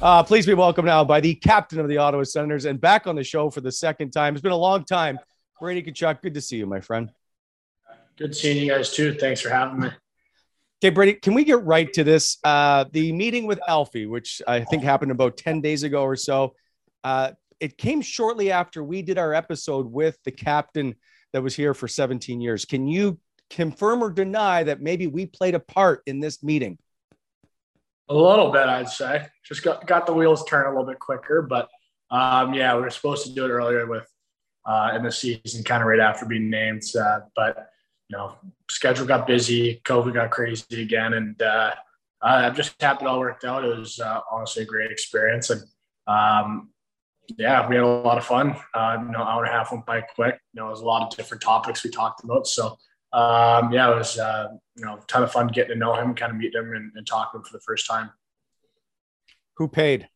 [0.00, 3.16] Uh, please be welcome now by the captain of the Ottawa Senators and back on
[3.16, 4.34] the show for the second time.
[4.34, 5.18] It's been a long time.
[5.58, 7.10] Brady Tkachuk, good to see you, my friend.
[8.18, 9.14] Good seeing you guys too.
[9.14, 9.88] Thanks for having me.
[10.82, 12.36] Okay, Brady, can we get right to this?
[12.44, 16.54] Uh, the meeting with Alfie, which I think happened about 10 days ago or so,
[17.02, 20.94] uh, it came shortly after we did our episode with the captain
[21.32, 22.64] that was here for 17 years.
[22.64, 23.18] Can you
[23.50, 26.78] confirm or deny that maybe we played a part in this meeting?
[28.08, 29.26] A little bit, I'd say.
[29.44, 31.68] Just got, got the wheels turn a little bit quicker, but
[32.10, 34.06] um, yeah, we were supposed to do it earlier with
[34.64, 36.82] uh, in the season, kind of right after being named.
[36.98, 37.70] Uh, but
[38.08, 38.36] you know,
[38.70, 41.74] schedule got busy, COVID got crazy again, and uh,
[42.22, 43.64] I'm just happy it all worked out.
[43.64, 45.62] It was uh, honestly a great experience, and
[46.06, 46.70] um,
[47.36, 48.56] yeah, we had a lot of fun.
[48.74, 50.38] Uh, you know, hour and a half went by quick.
[50.52, 52.46] You know, it was a lot of different topics we talked about.
[52.46, 52.78] So,
[53.12, 56.14] um, yeah, it was, uh, you know, a ton of fun getting to know him,
[56.14, 58.10] kind of meet him and, and talk to him for the first time.
[59.56, 60.08] Who paid?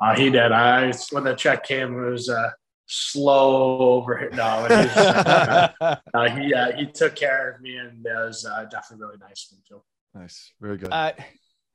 [0.00, 0.52] Uh, he did.
[0.52, 2.54] I when the check came, it was a
[2.86, 4.28] slow over.
[4.32, 4.96] No, it was,
[6.14, 9.50] uh, he uh, he took care of me, and it was uh, definitely really nice
[9.50, 9.82] of him too.
[10.14, 10.92] Nice, very good.
[10.92, 11.12] Uh,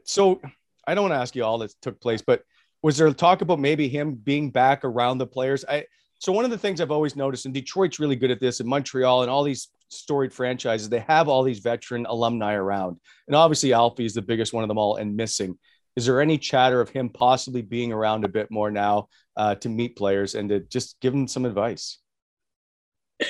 [0.05, 0.41] so
[0.87, 2.43] I don't want to ask you all that took place, but
[2.83, 5.65] was there talk about maybe him being back around the players?
[5.67, 5.85] I
[6.19, 8.69] so one of the things I've always noticed, and Detroit's really good at this, and
[8.69, 13.73] Montreal and all these storied franchises, they have all these veteran alumni around, and obviously
[13.73, 15.57] Alfie is the biggest one of them all and missing.
[15.95, 19.69] Is there any chatter of him possibly being around a bit more now uh, to
[19.69, 21.99] meet players and to just give them some advice?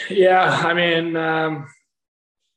[0.09, 1.67] Yeah, I mean, um,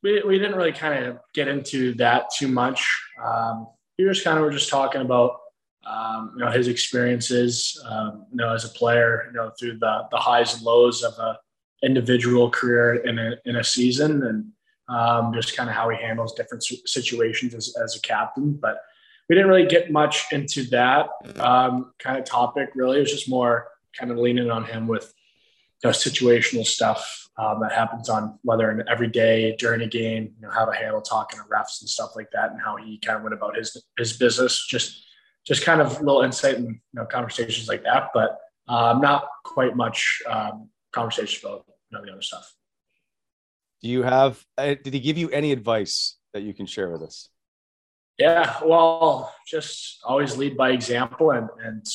[0.01, 2.87] we, we didn't really kind of get into that too much.
[3.23, 5.37] Um, we just kind of were just talking about
[5.87, 10.07] um, you know his experiences um, you know as a player you know through the
[10.11, 11.37] the highs and lows of a
[11.83, 14.45] individual career in a in a season and
[14.89, 18.81] um, just kind of how he handles different situations as, as a captain but
[19.29, 23.29] we didn't really get much into that um, kind of topic really it was just
[23.29, 25.13] more kind of leaning on him with
[25.83, 30.33] you know, situational stuff um, that happens on whether an every day during a game,
[30.35, 32.97] you know, how to handle talking to refs and stuff like that, and how he
[32.97, 34.65] kind of went about his his business.
[34.67, 35.05] Just
[35.47, 39.75] just kind of little insight and you know conversations like that, but um, not quite
[39.75, 42.53] much um, conversation about you know the other stuff.
[43.81, 44.43] Do you have?
[44.57, 47.29] Uh, did he give you any advice that you can share with us?
[48.19, 51.85] Yeah, well, just always lead by example, and and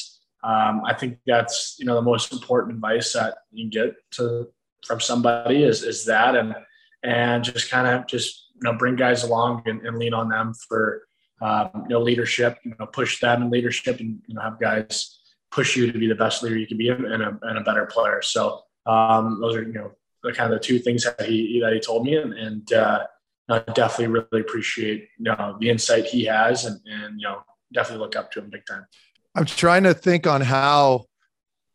[0.43, 4.49] um, I think that's you know the most important advice that you can get to
[4.87, 6.55] from somebody is is that, and
[7.03, 10.55] and just kind of just you know bring guys along and, and lean on them
[10.69, 11.03] for
[11.43, 15.19] um, you know leadership, you know push them in leadership, and you know have guys
[15.51, 17.85] push you to be the best leader you can be and a, and a better
[17.87, 18.23] player.
[18.23, 21.73] So um, those are you know the kind of the two things that he that
[21.73, 23.05] he told me, and, and uh,
[23.51, 28.05] I definitely really appreciate you know the insight he has, and and you know definitely
[28.05, 28.87] look up to him big time.
[29.35, 31.07] I'm trying to think on how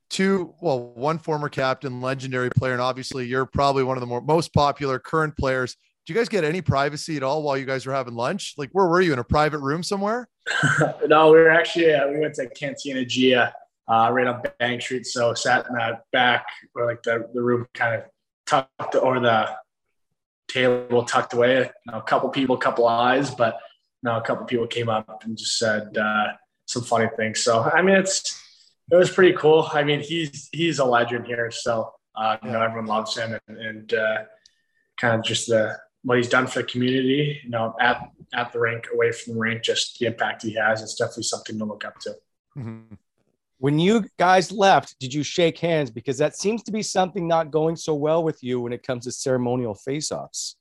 [0.09, 4.21] two, well, one former captain, legendary player, and obviously you're probably one of the more
[4.21, 5.75] most popular current players.
[6.07, 8.53] Do you guys get any privacy at all while you guys were having lunch?
[8.57, 10.29] Like, where were you in a private room somewhere?
[11.05, 13.53] no, we were actually uh, we went to Cantina Gia
[13.89, 15.05] uh, right on Bank Street.
[15.05, 18.03] So sat in that back or like the, the room kind of
[18.45, 19.49] tucked or the
[20.47, 21.57] table tucked away.
[21.57, 23.57] You know, a couple people, a couple eyes, but
[24.01, 26.27] you know, a couple people came up and just said uh,
[26.67, 27.41] some funny things.
[27.41, 28.41] So I mean, it's
[28.89, 29.67] it was pretty cool.
[29.73, 33.57] I mean, he's he's a legend here, so uh, you know everyone loves him, and,
[33.57, 34.17] and uh,
[34.95, 37.41] kind of just the what he's done for the community.
[37.43, 40.81] You know, at at the rink, away from the rink, just the impact he has.
[40.81, 42.15] It's definitely something to look up to.
[42.57, 42.95] Mm-hmm.
[43.59, 45.91] When you guys left, did you shake hands?
[45.91, 49.03] Because that seems to be something not going so well with you when it comes
[49.03, 50.55] to ceremonial face-offs.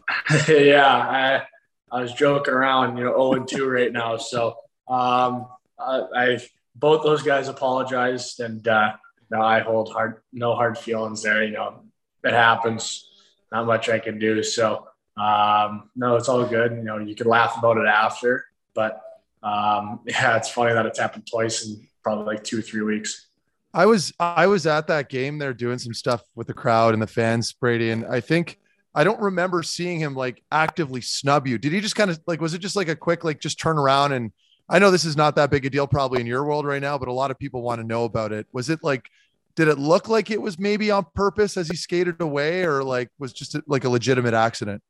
[0.48, 1.42] yeah, I
[1.90, 2.96] I was joking around.
[2.96, 5.48] You know, zero oh and two right now, so um,
[5.80, 8.92] I, I've both those guys apologized, and uh,
[9.32, 11.42] now I hold hard, no hard feelings there.
[11.42, 11.82] You know,
[12.22, 13.08] it happens.
[13.50, 14.42] Not much I can do.
[14.42, 16.72] So um, no, it's all good.
[16.72, 18.44] You know, you can laugh about it after,
[18.74, 19.02] but
[19.42, 23.28] um, yeah, it's funny that it's happened twice in probably like two or three weeks.
[23.74, 27.02] I was I was at that game there doing some stuff with the crowd and
[27.02, 28.58] the fans, Brady, and I think
[28.94, 31.56] I don't remember seeing him like actively snub you.
[31.56, 33.78] Did he just kind of like was it just like a quick like just turn
[33.78, 34.32] around and
[34.68, 36.96] I know this is not that big a deal probably in your world right now,
[36.96, 38.46] but a lot of people want to know about it.
[38.52, 39.08] Was it like,
[39.54, 43.10] did it look like it was maybe on purpose as he skated away, or like
[43.18, 44.82] was just a, like a legitimate accident?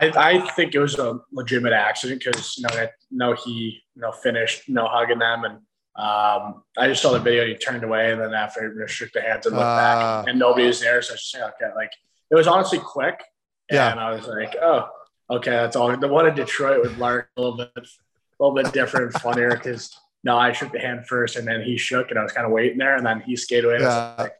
[0.00, 4.02] I, I, think it was a legitimate accident because you know that no he you
[4.02, 5.54] know finished know hugging them and
[5.94, 9.20] um, I just saw the video he turned away and then after he shook the
[9.20, 10.24] hands and looked uh, back ah.
[10.26, 11.92] and nobody was there so I just okay like
[12.30, 13.22] it was honestly quick
[13.70, 14.88] yeah and I was like oh
[15.30, 18.72] okay that's all the one in Detroit with Lark a little bit a little bit
[18.72, 22.18] different and funnier because no, I shook the hand first and then he shook and
[22.18, 23.78] I was kind of waiting there and then he skated away.
[23.80, 24.14] Yeah.
[24.18, 24.34] Like,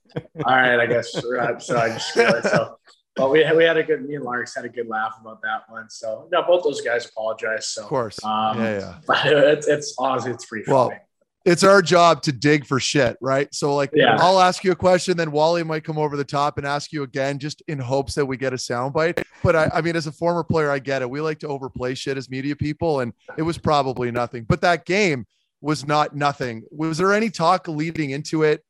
[0.44, 1.12] all right, I guess.
[1.12, 2.44] So I just skated.
[2.44, 2.78] So,
[3.16, 5.62] but we, we had a good, me and Larks had a good laugh about that
[5.68, 5.90] one.
[5.90, 7.68] So, no, both those guys apologize.
[7.68, 8.22] So, of course.
[8.24, 8.98] Um, yeah, yeah.
[9.06, 11.00] But it's, it's honestly, it's pretty well, funny
[11.44, 13.52] it's our job to dig for shit, right?
[13.54, 14.16] So like yeah.
[14.18, 17.02] I'll ask you a question, then Wally might come over the top and ask you
[17.02, 19.22] again, just in hopes that we get a soundbite.
[19.42, 21.10] But I, I mean, as a former player, I get it.
[21.10, 24.44] We like to overplay shit as media people, and it was probably nothing.
[24.44, 25.26] But that game
[25.60, 26.62] was not nothing.
[26.70, 28.64] Was there any talk leading into it?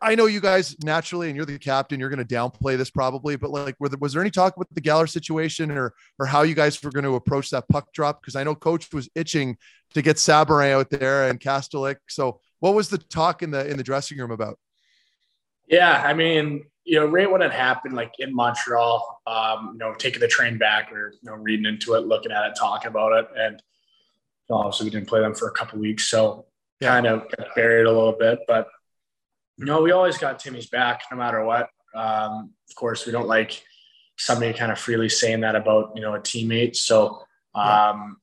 [0.00, 1.98] I know you guys naturally, and you're the captain.
[1.98, 5.08] You're going to downplay this probably, but like, was there any talk about the Galler
[5.08, 8.20] situation, or or how you guys were going to approach that puck drop?
[8.20, 9.56] Because I know Coach was itching
[9.94, 11.96] to get Sabourin out there and Kastelic.
[12.08, 14.58] So, what was the talk in the in the dressing room about?
[15.66, 19.94] Yeah, I mean, you know, right when it happened, like in Montreal, um, you know,
[19.94, 23.12] taking the train back, or you know, reading into it, looking at it, talking about
[23.12, 23.62] it, and
[24.50, 26.46] obviously we didn't play them for a couple weeks, so
[26.80, 26.88] yeah.
[26.88, 28.40] kind of buried a little bit.
[28.46, 28.68] But
[29.58, 31.68] you know, we always got Timmy's back no matter what.
[31.94, 33.62] Um, of course, we don't like
[34.16, 36.76] somebody kind of freely saying that about you know a teammate.
[36.76, 37.22] So,
[37.54, 38.18] um,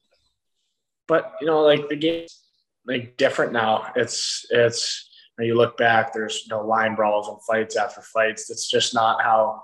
[1.08, 2.40] but you know, like the game's
[2.86, 3.92] like different now.
[3.96, 8.50] It's it's when you look back, there's no line brawls and fights after fights.
[8.50, 9.62] It's just not how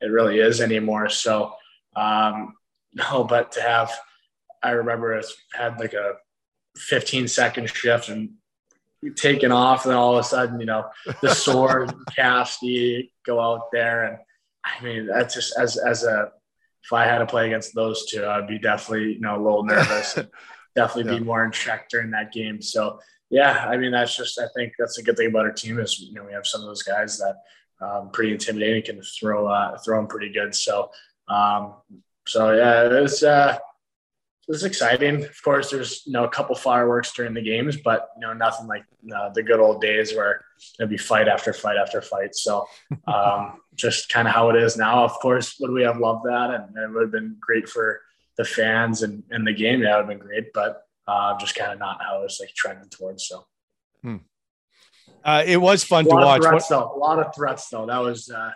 [0.00, 1.08] it really is anymore.
[1.08, 1.54] So,
[1.94, 2.54] um,
[2.94, 3.92] no, but to have,
[4.62, 6.14] I remember it's had like a
[6.76, 8.30] 15 second shift and
[9.16, 10.86] taken off, and then all of a sudden, you know,
[11.20, 14.18] the sword, Casty go out there, and
[14.64, 16.30] I mean, that's just as as a
[16.84, 19.64] if I had to play against those two, I'd be definitely you know a little
[19.64, 20.18] nervous,
[20.74, 21.18] definitely yeah.
[21.18, 22.60] be more in check during that game.
[22.60, 22.98] So
[23.30, 25.98] yeah, I mean, that's just I think that's a good thing about our team is
[26.00, 27.36] you know we have some of those guys that
[27.80, 30.54] um, pretty intimidating can throw uh, throw them pretty good.
[30.54, 30.90] So
[31.28, 31.74] um,
[32.26, 33.58] so yeah, it was uh,
[34.48, 35.24] it was exciting.
[35.24, 38.66] Of course, there's you know a couple fireworks during the games, but you know nothing
[38.66, 40.44] like uh, the good old days where
[40.80, 42.34] it'd be fight after fight after fight.
[42.34, 42.66] So
[43.06, 45.04] um, just kind of how it is now.
[45.04, 48.00] Of course, would we have loved that, and, and it would have been great for
[48.36, 49.82] the fans and, and the game.
[49.82, 52.38] Yeah, it would have been great, but uh, just kind of not how it was
[52.40, 53.26] like trending towards.
[53.26, 53.46] So.
[54.02, 54.16] Hmm.
[55.24, 56.42] Uh, it was fun to watch.
[56.42, 56.92] Threats, though.
[56.94, 57.86] A lot of threats, though.
[57.86, 58.50] That was uh,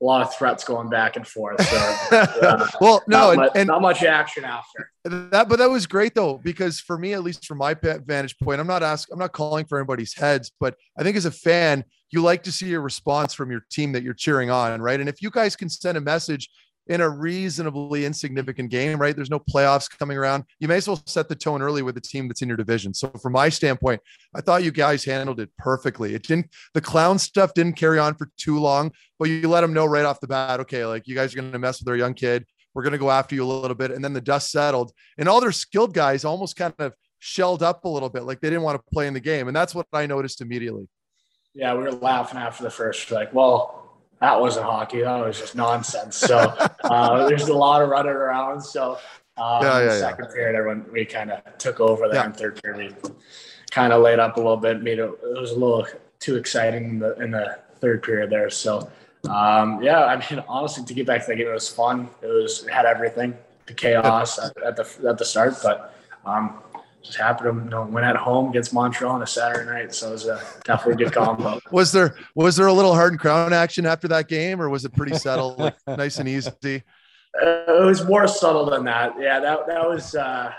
[0.00, 1.60] a lot of threats going back and forth.
[1.60, 1.76] So,
[2.16, 6.14] uh, well, no, not much, and, not much action after that, but that was great
[6.14, 9.32] though, because for me, at least from my vantage point, I'm not asking, I'm not
[9.32, 12.80] calling for anybody's heads, but I think as a fan, you like to see a
[12.80, 14.98] response from your team that you're cheering on, right?
[14.98, 16.48] And if you guys can send a message
[16.88, 19.14] in a reasonably insignificant game, right?
[19.14, 20.44] There's no playoffs coming around.
[20.58, 22.94] You may as well set the tone early with the team that's in your division.
[22.94, 24.00] So, from my standpoint,
[24.34, 26.14] I thought you guys handled it perfectly.
[26.14, 29.72] It didn't, the clown stuff didn't carry on for too long, but you let them
[29.72, 31.96] know right off the bat, okay, like you guys are going to mess with our
[31.96, 32.46] young kid.
[32.74, 33.90] We're going to go after you a little bit.
[33.90, 37.84] And then the dust settled, and all their skilled guys almost kind of shelled up
[37.84, 39.48] a little bit, like they didn't want to play in the game.
[39.48, 40.88] And that's what I noticed immediately.
[41.54, 43.87] Yeah, we were laughing after the first, like, well,
[44.20, 45.02] that wasn't hockey.
[45.02, 46.16] That was just nonsense.
[46.16, 46.36] So
[46.84, 48.60] uh, there's a lot of running around.
[48.62, 48.98] So
[49.36, 50.34] um, yeah, yeah, second yeah.
[50.34, 52.24] period, everyone we kind of took over there.
[52.24, 53.10] In third period, we
[53.70, 54.82] kind of laid up a little bit.
[54.82, 55.86] Made it, it was a little
[56.18, 58.50] too exciting in the, in the third period there.
[58.50, 58.90] So
[59.28, 62.08] um, yeah, I mean, honestly, to get back to the game, it was fun.
[62.22, 66.58] It was it had everything, the chaos at, at the at the start, but um,
[67.08, 69.94] just happened to you know, win at home against Montreal on a Saturday night.
[69.94, 71.58] So it was a definitely a good combo.
[71.70, 74.84] was there was there a little heart and crown action after that game, or was
[74.84, 76.84] it pretty settled, like nice and easy?
[77.40, 79.14] Uh, it was more subtle than that.
[79.18, 80.52] Yeah, that that was uh,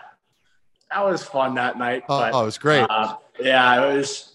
[0.92, 2.04] that was fun that night.
[2.10, 2.88] Oh, but, oh it was great.
[2.90, 4.34] Uh, yeah, it was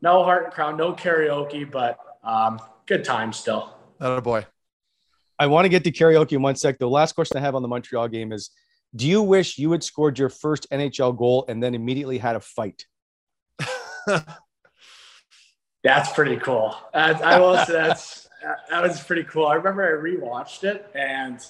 [0.00, 3.74] no heart and crown, no karaoke, but um, good time still.
[4.00, 4.46] Oh boy.
[5.38, 6.78] I want to get to karaoke in one sec.
[6.78, 8.50] The last question I have on the Montreal game is
[8.96, 12.40] do you wish you had scored your first NHL goal and then immediately had a
[12.40, 12.86] fight?
[15.84, 16.74] that's pretty cool.
[16.94, 18.28] I, I will say that's
[18.70, 19.46] that was pretty cool.
[19.46, 21.44] I remember I rewatched it and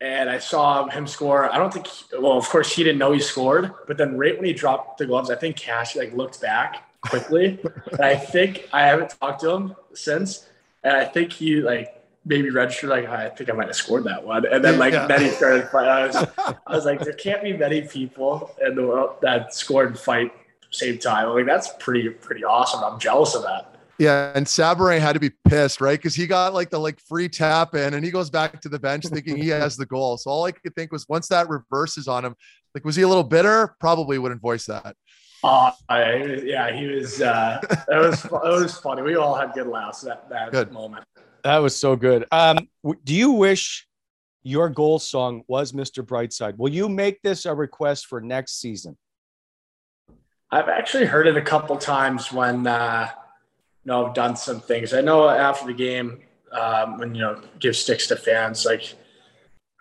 [0.00, 1.50] and I saw him score.
[1.50, 1.86] I don't think.
[1.86, 4.98] He, well, of course, he didn't know he scored, but then right when he dropped
[4.98, 7.58] the gloves, I think Cash like looked back quickly.
[7.92, 10.46] and I think I haven't talked to him since,
[10.82, 14.24] and I think he like maybe registered like I think I might have scored that
[14.24, 15.06] one, and then like yeah.
[15.06, 15.68] many started.
[15.74, 16.16] I was,
[16.66, 20.32] I was like, there can't be many people in the world that scored and fight
[20.70, 21.28] same time.
[21.28, 22.82] Like that's pretty pretty awesome.
[22.82, 23.70] I'm jealous of that.
[23.98, 25.96] Yeah, and Sabourin had to be pissed, right?
[25.98, 28.78] Because he got like the like free tap in, and he goes back to the
[28.78, 30.16] bench thinking he has the goal.
[30.16, 32.34] So all I could think was once that reverses on him,
[32.74, 33.76] like was he a little bitter?
[33.78, 34.96] Probably wouldn't voice that.
[35.46, 37.20] Oh, I, yeah, he was.
[37.20, 39.02] Uh, it was it was funny.
[39.02, 40.72] We all had good laughs that that good.
[40.72, 41.04] moment.
[41.44, 42.24] That was so good.
[42.32, 42.68] Um,
[43.04, 43.86] do you wish
[44.42, 46.04] your goal song was Mr.
[46.04, 46.56] Brightside?
[46.56, 48.96] Will you make this a request for next season?
[50.50, 53.10] I've actually heard it a couple times when uh,
[53.84, 54.94] you know I've done some things.
[54.94, 58.94] I know after the game um, when you know give sticks to fans, like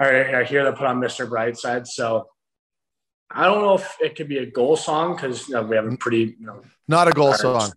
[0.02, 1.30] I, I hear them put on Mr.
[1.30, 1.88] Brightside.
[1.88, 2.28] So
[3.32, 5.86] I don't know if it could be a goal song because you know, we have
[5.86, 7.71] a pretty you know not a goal song.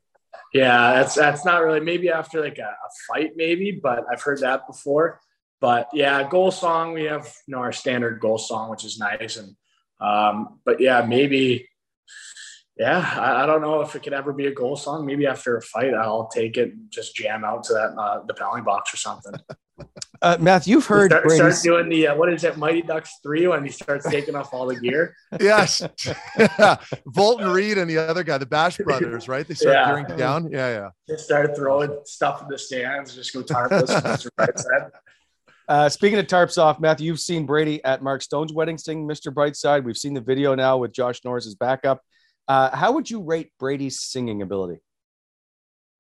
[0.57, 4.41] Yeah, that's that's not really maybe after like a, a, fight, maybe, but I've heard
[4.41, 5.21] that before.
[5.61, 9.37] But yeah, goal song, we have you know our standard goal song, which is nice.
[9.37, 9.55] And
[10.01, 11.69] um, but yeah, maybe
[12.79, 15.05] yeah, I, I, don't know if it could ever be a goal song.
[15.05, 18.35] Maybe after a fight, I'll take it and just jam out to that uh, the
[18.35, 19.35] penalty box or something.
[20.23, 23.47] Uh, Matt, you've heard start, start doing the uh, what is it, Mighty Ducks three
[23.47, 25.15] when he starts taking off all the gear.
[25.41, 25.83] Yes,
[26.39, 26.77] yeah.
[27.15, 29.47] Fulton Reed and the other guy, the Bash brothers, right?
[29.47, 29.87] They start yeah.
[29.87, 30.51] gearing down.
[30.51, 30.89] Yeah, yeah.
[31.07, 34.29] They started throwing stuff in the stands, just go tarpless.
[34.39, 34.91] right side.
[35.69, 39.33] Uh, speaking of tarps off, Matthew, you've seen Brady at Mark Stone's wedding sing Mr.
[39.35, 39.85] Brightside.
[39.85, 42.01] We've seen the video now with Josh Norris's backup.
[42.49, 44.81] Uh, how would you rate Brady's singing ability?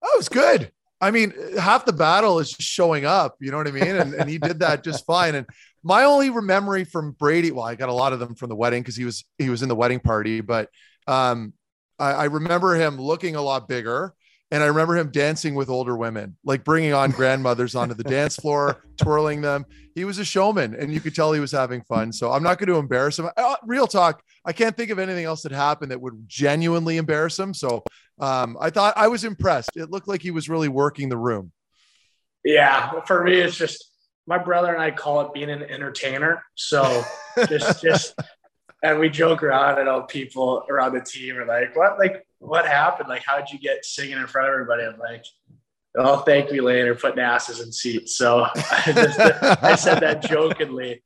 [0.02, 0.70] Oh, it was good.
[1.06, 3.36] I mean, half the battle is just showing up.
[3.40, 3.94] You know what I mean?
[3.94, 5.36] And, and he did that just fine.
[5.36, 5.46] And
[5.84, 8.82] my only memory from Brady, well, I got a lot of them from the wedding
[8.82, 10.68] because he was he was in the wedding party, but
[11.06, 11.52] um,
[11.96, 14.14] I, I remember him looking a lot bigger.
[14.52, 18.36] And I remember him dancing with older women, like bringing on grandmothers onto the dance
[18.36, 19.64] floor, twirling them.
[19.96, 22.12] He was a showman, and you could tell he was having fun.
[22.12, 23.28] So I'm not going to embarrass him.
[23.36, 27.36] Uh, real talk, I can't think of anything else that happened that would genuinely embarrass
[27.36, 27.54] him.
[27.54, 27.82] So
[28.18, 29.76] um, I thought I was impressed.
[29.76, 31.52] It looked like he was really working the room.
[32.44, 33.90] Yeah, for me, it's just
[34.26, 36.42] my brother and I call it being an entertainer.
[36.54, 37.04] So
[37.48, 38.14] just, just,
[38.82, 39.78] and we joke around.
[39.78, 41.98] and all people around the team are like, "What?
[41.98, 43.08] Like, what happened?
[43.08, 45.24] Like, how'd you get singing in front of everybody?" I'm like,
[45.96, 49.20] "Oh, thank me later, putting asses in seats." So I, just,
[49.62, 51.02] I said that jokingly,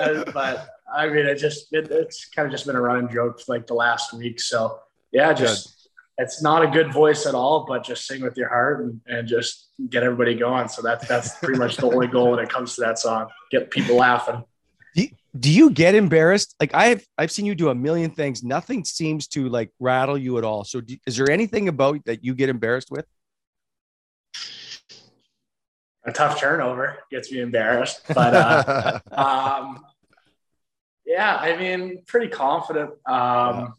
[0.00, 3.40] uh, but I mean, it just it, it's kind of just been a running joke
[3.40, 4.40] for like the last week.
[4.40, 4.80] So
[5.12, 5.66] yeah, just.
[5.66, 5.79] Good.
[6.20, 9.26] It's not a good voice at all, but just sing with your heart and, and
[9.26, 10.68] just get everybody going.
[10.68, 13.28] So that's that's pretty much the only goal when it comes to that song.
[13.50, 14.44] Get people laughing
[15.38, 16.54] do you get embarrassed?
[16.58, 18.42] Like I've I've seen you do a million things.
[18.42, 20.64] Nothing seems to like rattle you at all.
[20.64, 23.06] So do, is there anything about that you get embarrassed with?
[26.04, 29.84] A tough turnover gets me embarrassed, but uh, um,
[31.04, 32.92] yeah, I mean, pretty confident.
[33.06, 33.74] Um,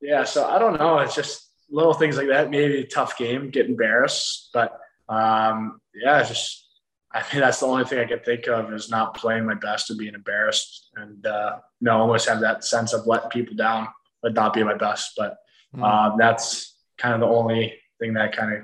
[0.00, 0.98] yeah, so I don't know.
[1.00, 2.50] It's just little things like that.
[2.50, 6.68] Maybe a tough game, get embarrassed, but um, yeah, just
[7.12, 9.90] I think that's the only thing I could think of is not playing my best
[9.90, 13.88] and being embarrassed, and uh, you know, almost have that sense of letting people down,
[14.22, 15.12] but not being my best.
[15.16, 15.36] But
[15.74, 15.82] mm.
[15.82, 18.62] uh, that's kind of the only thing that kind of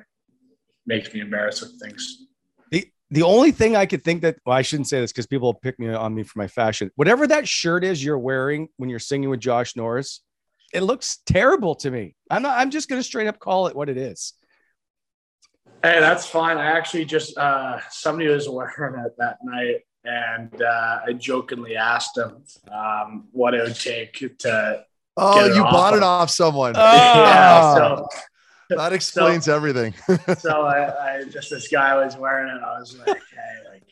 [0.86, 2.26] makes me embarrassed with things.
[2.70, 5.52] The the only thing I could think that well, I shouldn't say this because people
[5.54, 6.90] pick me on me for my fashion.
[6.96, 10.22] Whatever that shirt is you're wearing when you're singing with Josh Norris,
[10.72, 12.14] it looks terrible to me.
[12.30, 12.58] I'm not.
[12.58, 14.34] I'm just going to straight up call it what it is.
[15.82, 16.58] Hey, that's fine.
[16.58, 22.18] I actually just uh, somebody was wearing it that night, and uh, I jokingly asked
[22.18, 22.42] him
[22.72, 24.84] um, what it would take to.
[25.16, 25.98] Oh, you bought of.
[25.98, 26.74] it off someone.
[26.76, 26.80] Oh.
[26.94, 28.08] yeah, so
[28.76, 29.94] that explains so, everything.
[30.38, 32.62] so I, I, just this guy was wearing it.
[32.62, 33.82] I was like, hey, like,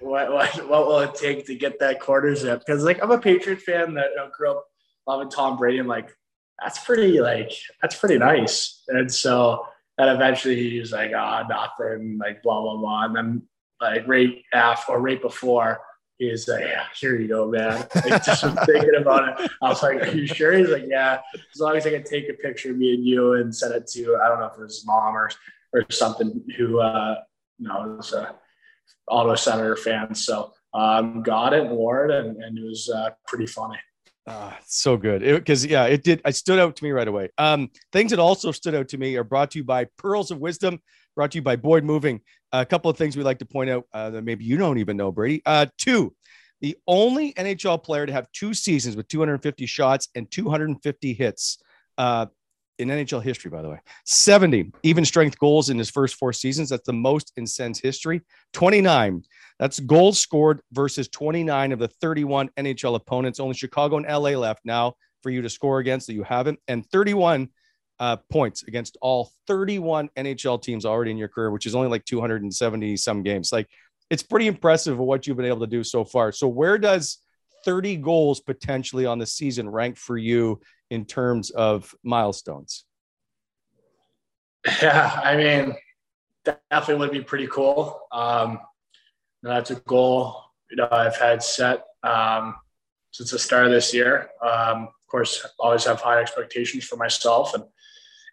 [0.00, 2.62] what, what, what will it take to get that quarter zip?
[2.64, 4.66] Because like I'm a Patriot fan that you know, grew up
[5.08, 5.78] loving Tom Brady.
[5.78, 6.14] I'm like,
[6.60, 11.48] that's pretty like that's pretty nice, and so and eventually he was like, ah, oh,
[11.48, 13.04] nothing, like blah blah blah.
[13.04, 13.42] And then
[13.80, 15.80] like right after or right before,
[16.18, 17.86] he was like, yeah, here you go, man.
[17.94, 19.50] Like, just thinking about it.
[19.62, 20.52] I was like, Are you sure?
[20.52, 23.34] He's like, Yeah, as long as I can take a picture of me and you
[23.34, 25.30] and send it to I don't know if it was mom or
[25.72, 27.16] or something who uh
[27.58, 28.34] you know was a
[29.06, 30.14] Ottawa Senator fan.
[30.14, 33.78] So um got it and wore it and, and it was uh, pretty funny.
[34.30, 35.22] Ah, so good.
[35.22, 36.20] Because yeah, it did.
[36.24, 37.30] It stood out to me right away.
[37.38, 40.38] Um, things that also stood out to me are brought to you by Pearls of
[40.38, 40.80] Wisdom,
[41.16, 42.20] brought to you by Boyd Moving.
[42.52, 44.98] A couple of things we like to point out uh, that maybe you don't even
[44.98, 45.40] know, Brady.
[45.46, 46.14] Uh, two,
[46.60, 51.62] the only NHL player to have two seasons with 250 shots and 250 hits.
[51.96, 52.26] Uh,
[52.78, 53.80] in NHL history, by the way.
[54.04, 56.68] 70 even strength goals in his first four seasons.
[56.70, 58.22] That's the most in Sens history.
[58.52, 59.22] 29.
[59.58, 63.40] That's goals scored versus 29 of the 31 NHL opponents.
[63.40, 66.58] Only Chicago and LA left now for you to score against that you haven't.
[66.68, 67.48] And 31
[68.00, 72.04] uh, points against all 31 NHL teams already in your career, which is only like
[72.04, 73.52] 270 some games.
[73.52, 73.68] Like
[74.10, 76.32] it's pretty impressive what you've been able to do so far.
[76.32, 77.18] So where does
[77.64, 80.60] 30 goals potentially on the season rank for you
[80.90, 82.84] in terms of milestones?
[84.82, 85.74] Yeah, I mean,
[86.44, 88.02] definitely would be pretty cool.
[88.12, 88.58] Um,
[89.42, 92.56] that's a goal you know I've had set um,
[93.12, 94.30] since the start of this year.
[94.42, 97.64] Um, of course, always have high expectations for myself, and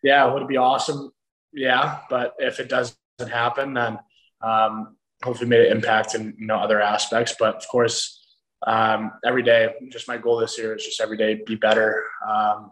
[0.04, 1.12] yeah, would it be awesome?
[1.54, 3.98] Yeah, but if it doesn't happen, then
[4.42, 7.36] um, hopefully made an impact in you know other aspects.
[7.38, 8.25] But of course,
[8.66, 9.74] um, every day.
[9.90, 12.72] Just my goal this year is just every day be better, um,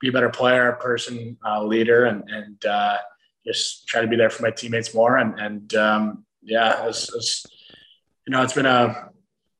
[0.00, 2.98] be a better player, person, uh, leader, and and uh,
[3.46, 5.16] just try to be there for my teammates more.
[5.16, 9.10] And and um, yeah, you know, it's been a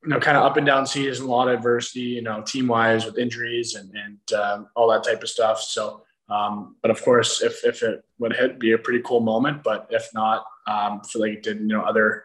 [0.03, 2.69] you know kind of up and down season, a lot of adversity, you know, team
[2.69, 5.61] wise with injuries and and um, all that type of stuff.
[5.61, 6.05] So.
[6.31, 9.63] Um, but of course, if, if it would hit, be a pretty cool moment.
[9.63, 12.25] But if not, um, feel like it did, you know, other,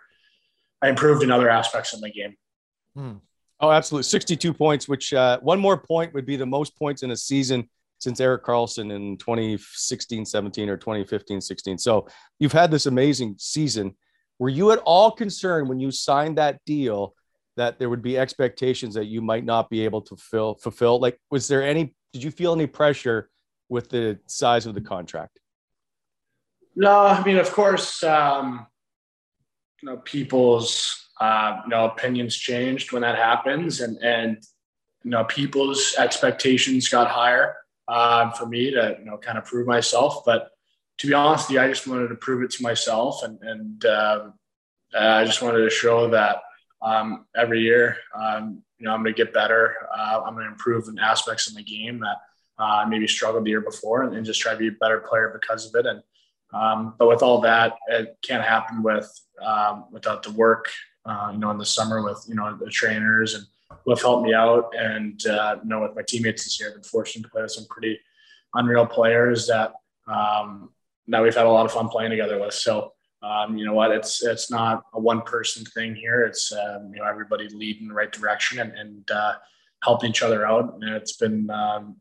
[0.81, 2.36] I improved in other aspects of my game.
[2.96, 3.14] Hmm.
[3.60, 4.04] Oh, absolutely.
[4.04, 7.70] 62 points, which uh, one more point would be the most points in a season
[8.00, 11.78] since Erik Karlsson in 2016 17 or 2015 16.
[11.78, 12.08] So
[12.39, 13.96] you've had this amazing season.
[14.39, 17.16] Were you at all concerned when you signed that deal
[17.56, 21.00] that there would be expectations that you might not be able to fill, fulfill?
[21.00, 23.30] Like, was there any did you feel any pressure
[23.70, 25.39] with the size of the contract?
[26.76, 28.68] No, I mean, of course, um,
[29.82, 34.38] you know, people's uh, you know opinions changed when that happens, and and
[35.03, 37.55] you know, people's expectations got higher
[37.88, 40.24] uh, for me to you know kind of prove myself.
[40.26, 40.49] But
[40.99, 44.34] to be honest, I just wanted to prove it to myself, and and um,
[44.97, 46.41] I just wanted to show that
[46.82, 49.76] um, every year, um, you know, I'm going to get better.
[49.95, 52.18] Uh, I'm going to improve in aspects of the game that
[52.57, 55.38] uh, maybe struggled the year before, and, and, just try to be a better player
[55.39, 55.86] because of it.
[55.88, 56.03] And
[56.53, 59.09] um, but with all that, it can't happen with
[59.43, 60.70] um, without the work.
[61.06, 63.45] Uh, you know, in the summer with you know the trainers and
[63.84, 66.76] who have helped me out, and uh, you know with my teammates this year, I've
[66.76, 67.99] been fortunate to play with some pretty
[68.54, 69.74] unreal players that
[70.08, 70.70] um,
[71.08, 72.54] that we've had a lot of fun playing together with.
[72.54, 72.93] So.
[73.22, 73.91] Um, you know what?
[73.91, 76.24] It's it's not a one person thing here.
[76.24, 79.36] It's um, you know everybody leading the right direction and, and uh,
[79.82, 80.74] helping each other out.
[80.74, 81.95] And it's been um,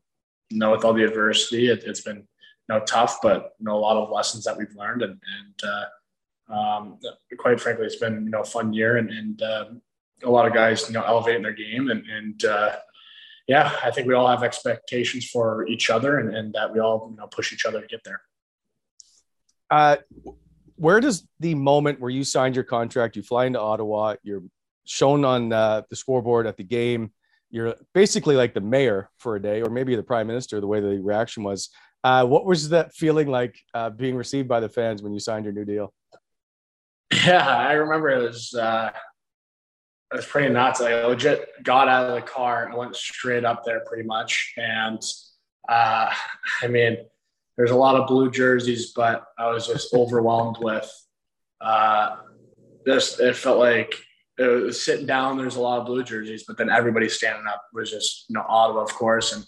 [0.49, 2.25] you know with all the adversity, it, has been you
[2.67, 5.85] know tough, but you know a lot of lessons that we've learned, and, and uh,
[6.53, 6.99] um,
[7.37, 9.65] quite frankly, it's been you know a fun year, and, and uh,
[10.23, 12.75] a lot of guys you know elevating their game, and, and uh,
[13.47, 17.09] yeah, I think we all have expectations for each other, and, and that we all
[17.11, 18.21] you know push each other to get there.
[19.69, 19.97] Uh,
[20.75, 24.43] where does the moment where you signed your contract, you fly into Ottawa, you're
[24.85, 27.11] shown on uh, the scoreboard at the game,
[27.49, 30.79] you're basically like the mayor for a day, or maybe the prime minister, the way
[30.79, 31.69] the reaction was.
[32.03, 35.45] Uh, what was that feeling like uh, being received by the fans when you signed
[35.45, 35.93] your new deal?
[37.11, 38.91] Yeah, I remember it was uh,
[40.11, 40.81] it was pretty nuts.
[40.81, 44.53] I legit got out of the car and went straight up there, pretty much.
[44.57, 45.01] And
[45.67, 46.13] uh,
[46.61, 46.97] I mean,
[47.57, 50.91] there's a lot of blue jerseys, but I was just overwhelmed with
[51.61, 52.17] uh,
[52.85, 53.19] this.
[53.19, 53.95] It felt like
[54.37, 55.37] it was sitting down.
[55.37, 58.45] There's a lot of blue jerseys, but then everybody standing up was just you know
[58.47, 59.45] Ottawa, of course, and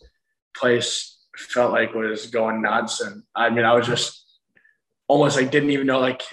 [0.56, 3.02] place felt like was going nuts.
[3.02, 4.26] And I mean, I was just
[5.08, 6.24] almost like didn't even know like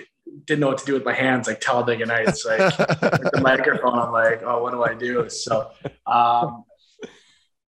[0.47, 3.99] didn't know what to do with my hands, like Talladega Nights, like the microphone.
[3.99, 5.28] I'm like, oh, what do I do?
[5.28, 5.70] So,
[6.07, 6.64] um,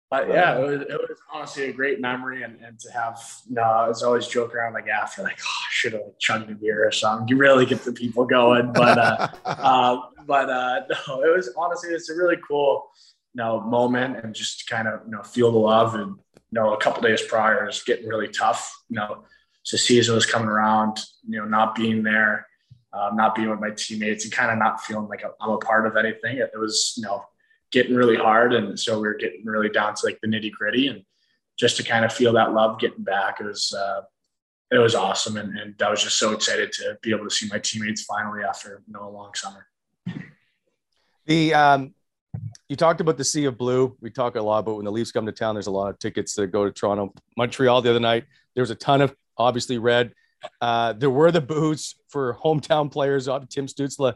[0.10, 3.56] but yeah, it was, it was honestly a great memory, and, and to have, you
[3.56, 6.52] know, I was always joking around like after, like, oh, I should have like chugged
[6.52, 7.28] a beer or something.
[7.28, 11.92] You really get the people going, but, uh, uh, but uh, no, it was honestly,
[11.92, 12.90] it's a really cool,
[13.34, 16.18] you know, moment, and just kind of, you know, feel the love and
[16.52, 18.70] you know, a couple days prior is getting really tough.
[18.90, 19.24] You know,
[19.64, 22.48] so season was coming around, you know, not being there,
[22.94, 25.88] um, not being with my teammates and kind of not feeling like I'm a part
[25.88, 26.38] of anything.
[26.38, 27.26] It, was, you know,
[27.72, 28.54] getting really hard.
[28.54, 31.04] And so we were getting really down to like the nitty gritty and
[31.58, 34.02] just to kind of feel that love getting back, it was, uh,
[34.72, 35.38] it was awesome.
[35.38, 38.44] And, and I was just so excited to be able to see my teammates finally
[38.44, 39.68] after, you know, a long summer.
[41.26, 41.94] The, um,
[42.70, 43.96] you talked about the sea of blue.
[44.00, 45.56] We talk a lot about when the Leafs come to town.
[45.56, 47.82] There's a lot of tickets that go to Toronto, Montreal.
[47.82, 48.26] The other night,
[48.56, 50.14] there was a ton of obviously red.
[50.60, 53.26] Uh, there were the boots for hometown players.
[53.26, 54.16] Tim Stützle.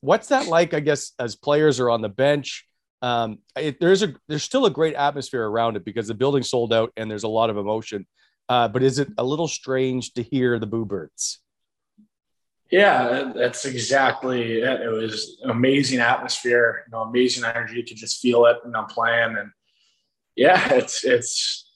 [0.00, 0.74] What's that like?
[0.74, 2.66] I guess as players are on the bench.
[3.00, 6.72] Um, it, there's a there's still a great atmosphere around it because the building sold
[6.72, 8.06] out and there's a lot of emotion.
[8.48, 11.40] Uh, but is it a little strange to hear the boo birds?
[12.70, 14.80] Yeah, that's exactly it.
[14.80, 17.76] It was amazing atmosphere, you know, amazing energy.
[17.76, 19.50] You could just feel it, and I'm playing, and
[20.36, 21.67] yeah, it's it's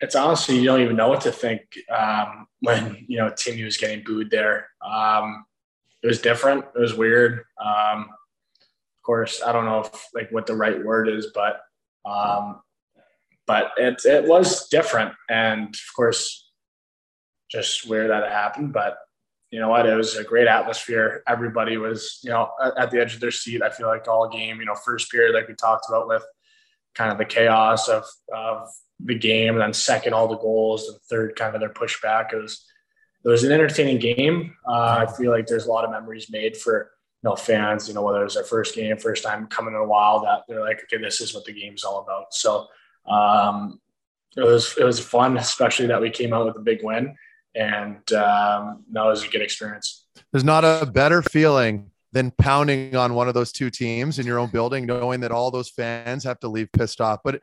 [0.00, 1.62] it's honestly you don't even know what to think
[1.96, 4.68] um, when you know Timmy was getting booed there.
[4.84, 5.44] Um,
[6.02, 6.64] it was different.
[6.74, 7.44] It was weird.
[7.62, 11.60] Um, of course, I don't know if like what the right word is, but
[12.04, 12.60] um,
[13.46, 16.50] but it it was different, and of course,
[17.50, 18.98] just where that happened, but
[19.50, 19.86] you know what?
[19.86, 21.22] It was a great atmosphere.
[21.26, 23.62] Everybody was, you know, at, the edge of their seat.
[23.62, 26.22] I feel like all game, you know, first period, like we talked about with
[26.94, 28.68] kind of the chaos of, of
[29.00, 32.32] the game, and then second, all the goals, and third, kind of their pushback.
[32.32, 32.64] It was,
[33.24, 34.54] it was an entertaining game.
[34.66, 36.90] Uh, I feel like there's a lot of memories made for,
[37.22, 39.80] you know, fans, you know, whether it was their first game, first time coming in
[39.80, 42.32] a while that they're like, okay, this is what the game's all about.
[42.32, 42.66] So,
[43.08, 43.80] um,
[44.36, 47.16] it was, it was fun, especially that we came out with a big win
[47.54, 50.06] and um, that was a good experience.
[50.32, 54.38] There's not a better feeling than pounding on one of those two teams in your
[54.38, 57.20] own building, knowing that all those fans have to leave pissed off.
[57.24, 57.42] But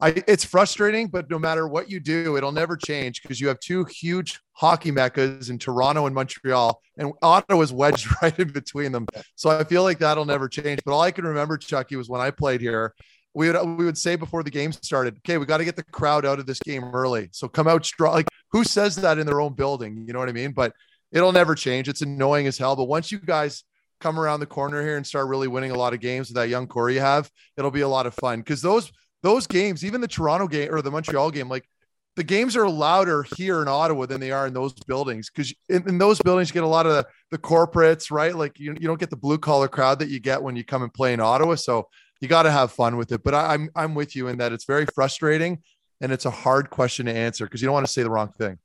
[0.00, 3.58] I, it's frustrating, but no matter what you do, it'll never change because you have
[3.58, 9.06] two huge hockey meccas in Toronto and Montreal, and Ottawa's wedged right in between them.
[9.34, 10.80] So I feel like that'll never change.
[10.84, 12.94] But all I can remember, Chucky, was when I played here,
[13.34, 15.82] we would we would say before the game started, okay, we got to get the
[15.84, 17.28] crowd out of this game early.
[17.32, 18.14] So come out strong.
[18.14, 20.04] Like who says that in their own building?
[20.06, 20.52] You know what I mean?
[20.52, 20.72] But
[21.12, 21.88] it'll never change.
[21.88, 22.76] It's annoying as hell.
[22.76, 23.64] But once you guys
[24.00, 26.48] come around the corner here and start really winning a lot of games with that
[26.48, 28.92] young core you have, it'll be a lot of fun because those
[29.22, 31.68] those games, even the Toronto game or the Montreal game, like
[32.16, 35.88] the games are louder here in Ottawa than they are in those buildings because in,
[35.88, 38.34] in, those buildings you get a lot of the, the corporates, right?
[38.34, 40.82] Like you, you don't get the blue collar crowd that you get when you come
[40.82, 41.54] and play in Ottawa.
[41.54, 41.88] So
[42.20, 43.22] you got to have fun with it.
[43.22, 45.62] But I, I'm I'm with you in that it's very frustrating
[46.00, 48.32] and it's a hard question to answer because you don't want to say the wrong
[48.32, 48.58] thing.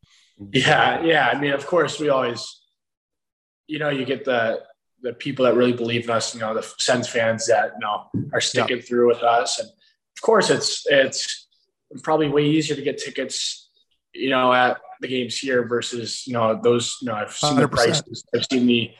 [0.51, 1.29] Yeah, yeah.
[1.31, 2.61] I mean, of course, we always,
[3.67, 4.61] you know, you get the
[5.01, 6.33] the people that really believe in us.
[6.33, 8.83] You know, the Sens fans that you know are sticking yeah.
[8.83, 9.69] through with us, and
[10.18, 11.47] of course, it's it's
[12.01, 13.70] probably way easier to get tickets,
[14.14, 17.59] you know, at the games here versus, you know, those, you know, I've seen 100%.
[17.59, 18.91] the prices, I've seen the, you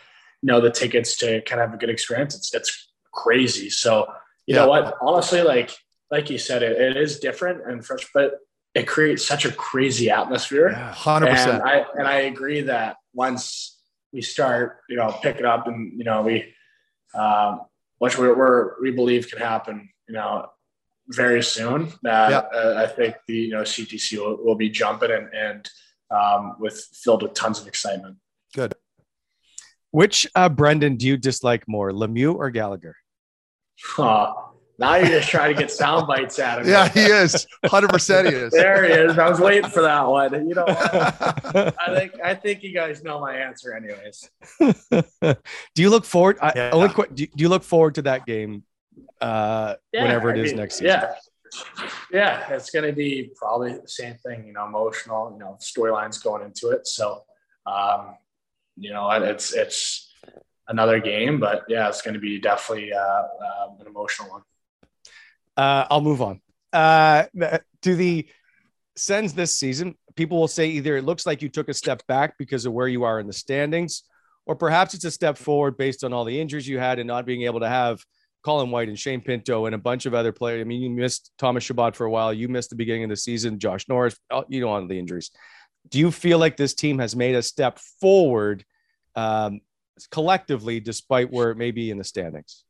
[0.43, 2.36] know, the tickets to kind of have a good experience.
[2.36, 3.70] It's, it's crazy.
[3.70, 4.07] So,
[4.45, 4.61] you yeah.
[4.61, 5.76] know what, honestly, like,
[6.11, 8.39] like you said, it, it is different and fresh, but
[8.76, 10.74] it creates such a crazy atmosphere.
[10.74, 11.64] Hundred yeah, percent.
[11.64, 13.80] I, and I agree that once
[14.11, 16.53] we start, you know, pick it up and, you know, we,
[17.16, 17.61] um,
[17.99, 20.49] which we're, we're, we believe can happen, you know,
[21.09, 21.91] very soon.
[22.03, 22.59] That yeah.
[22.59, 25.69] uh, I think the you know CTC will, will be jumping and and
[26.11, 28.17] um, with filled with tons of excitement.
[28.55, 28.73] Good.
[29.91, 32.95] Which uh, Brendan do you dislike more, Lemieux or Gallagher?
[33.79, 34.33] Huh.
[34.79, 36.71] Now you're just trying to get sound bites out of me.
[36.71, 37.45] Yeah, he is.
[37.65, 38.51] 100% he is.
[38.51, 39.19] there he is.
[39.19, 40.33] I was waiting for that one.
[40.49, 44.29] You know, I think I think you guys know my answer anyways.
[45.75, 46.71] do you look forward yeah.
[46.73, 48.63] only quick do you look forward to that game
[49.24, 50.88] uh, yeah, whenever it I is mean, next season.
[50.88, 51.15] Yeah.
[52.11, 56.24] Yeah, it's going to be probably the same thing, you know, emotional, you know, storylines
[56.24, 56.88] going into it.
[56.88, 57.24] So,
[57.67, 58.15] um,
[58.76, 60.11] you know, it's, it's
[60.67, 64.41] another game, but yeah, it's going to be definitely uh, uh, an emotional one.
[65.55, 67.26] Uh, I'll move on uh,
[67.84, 68.28] to the
[68.95, 69.95] Sens this season.
[70.15, 72.88] People will say either it looks like you took a step back because of where
[72.88, 74.03] you are in the standings,
[74.47, 77.28] or perhaps it's a step forward based on all the injuries you had and not
[77.28, 78.03] being able to have
[78.43, 80.61] Colin White and Shane Pinto and a bunch of other players.
[80.61, 82.33] I mean, you missed Thomas Chabot for a while.
[82.33, 83.57] You missed the beginning of the season.
[83.57, 85.31] Josh Norris, uh, you know, on the injuries.
[85.89, 88.65] Do you feel like this team has made a step forward
[89.15, 89.61] um,
[90.11, 92.63] collectively, despite where it may be in the standings?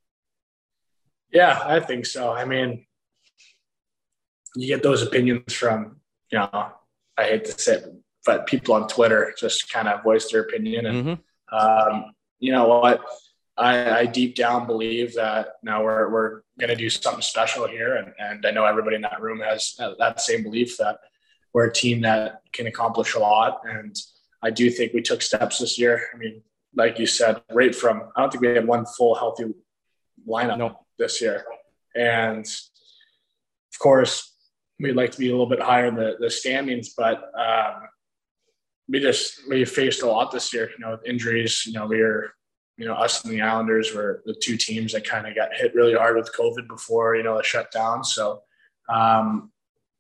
[1.32, 2.32] Yeah, I think so.
[2.32, 2.86] I mean,
[4.56, 5.98] you get those opinions from,
[6.32, 6.72] you know,
[7.18, 7.86] I hate to say it,
[8.26, 10.86] but people on Twitter just kind of voice their opinion.
[10.86, 11.56] And, mm-hmm.
[11.56, 13.04] um, you know what?
[13.58, 17.98] I, I, deep down believe that now we're, we're going to do something special here.
[17.98, 20.98] And, and I know everybody in that room has that same belief that
[21.54, 23.62] we're a team that can accomplish a lot.
[23.64, 23.96] And
[24.42, 26.02] I do think we took steps this year.
[26.14, 26.42] I mean,
[26.76, 29.54] like you said, right from, I don't think we had one full healthy
[30.28, 30.80] lineup no.
[30.98, 31.46] this year.
[31.96, 34.34] And of course,
[34.80, 37.84] we'd like to be a little bit higher in the, the standings, but um,
[38.90, 42.02] we just, we faced a lot this year, you know, with injuries, you know, we
[42.02, 42.34] were,
[42.78, 45.76] you know, us and the Islanders were the two teams that kind of got hit
[45.76, 48.04] really hard with COVID before, you know, the shutdown.
[48.04, 48.42] So,
[48.90, 49.52] um,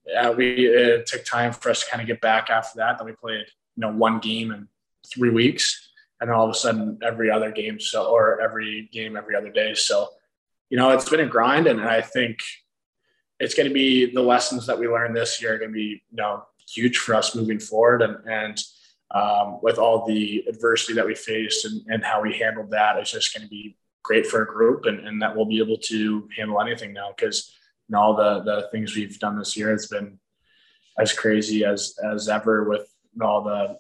[0.05, 2.97] yeah, we, it took time for us to kind of get back after that.
[2.97, 3.45] Then we played,
[3.76, 4.67] you know, one game in
[5.13, 7.80] three weeks and then all of a sudden every other game.
[7.80, 9.76] So, or every game, every other day.
[9.76, 10.09] So,
[10.69, 12.39] you know, it's been a grind and I think
[13.39, 16.01] it's going to be the lessons that we learned this year are going to be,
[16.09, 18.01] you know, huge for us moving forward.
[18.01, 18.63] And, and,
[19.14, 23.11] um, with all the adversity that we faced and, and how we handled that is
[23.11, 26.28] just going to be great for a group and, and that we'll be able to
[26.36, 27.53] handle anything now because
[27.88, 30.20] you know, all the, the things we've done this year has been
[30.99, 32.88] as crazy as, as ever with
[33.22, 33.78] all the,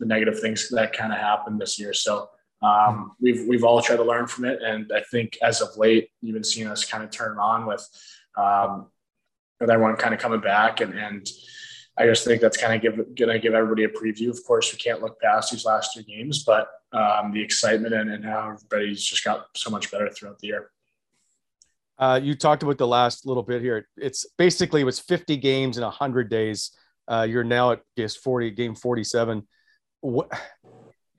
[0.00, 1.92] the negative things that kind of happened this year.
[1.92, 2.28] So
[2.62, 4.62] um, we've, we've all tried to learn from it.
[4.62, 7.86] And I think as of late, you've been seeing us kind of turn on with,
[8.36, 8.86] um,
[9.60, 11.28] with everyone kind of coming back and, and,
[11.98, 14.30] I just think that's kind of give, to give everybody a preview.
[14.30, 18.10] Of course, we can't look past these last two games, but um, the excitement and,
[18.10, 20.70] and how everybody's just got so much better throughout the year.
[21.98, 23.86] Uh, you talked about the last little bit here.
[23.96, 26.72] It's basically it was 50 games in 100 days.
[27.06, 29.46] Uh, you're now at guess 40 game 47.
[30.00, 30.30] What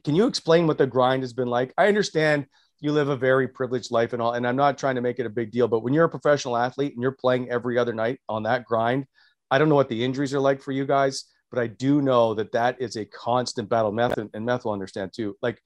[0.03, 1.73] can you explain what the grind has been like?
[1.77, 2.47] I understand
[2.81, 5.25] you live a very privileged life and all, and I'm not trying to make it
[5.25, 8.19] a big deal, but when you're a professional athlete and you're playing every other night
[8.27, 9.05] on that grind,
[9.53, 12.33] I don't know what the injuries are like for you guys, but I do know
[12.33, 13.91] that that is a constant battle.
[13.91, 15.37] Methot and Meth will understand too.
[15.43, 15.61] Like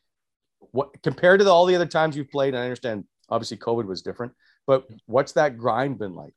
[0.72, 3.86] what compared to the, all the other times you've played, and I understand obviously COVID
[3.86, 4.34] was different,
[4.66, 6.34] but what's that grind been like?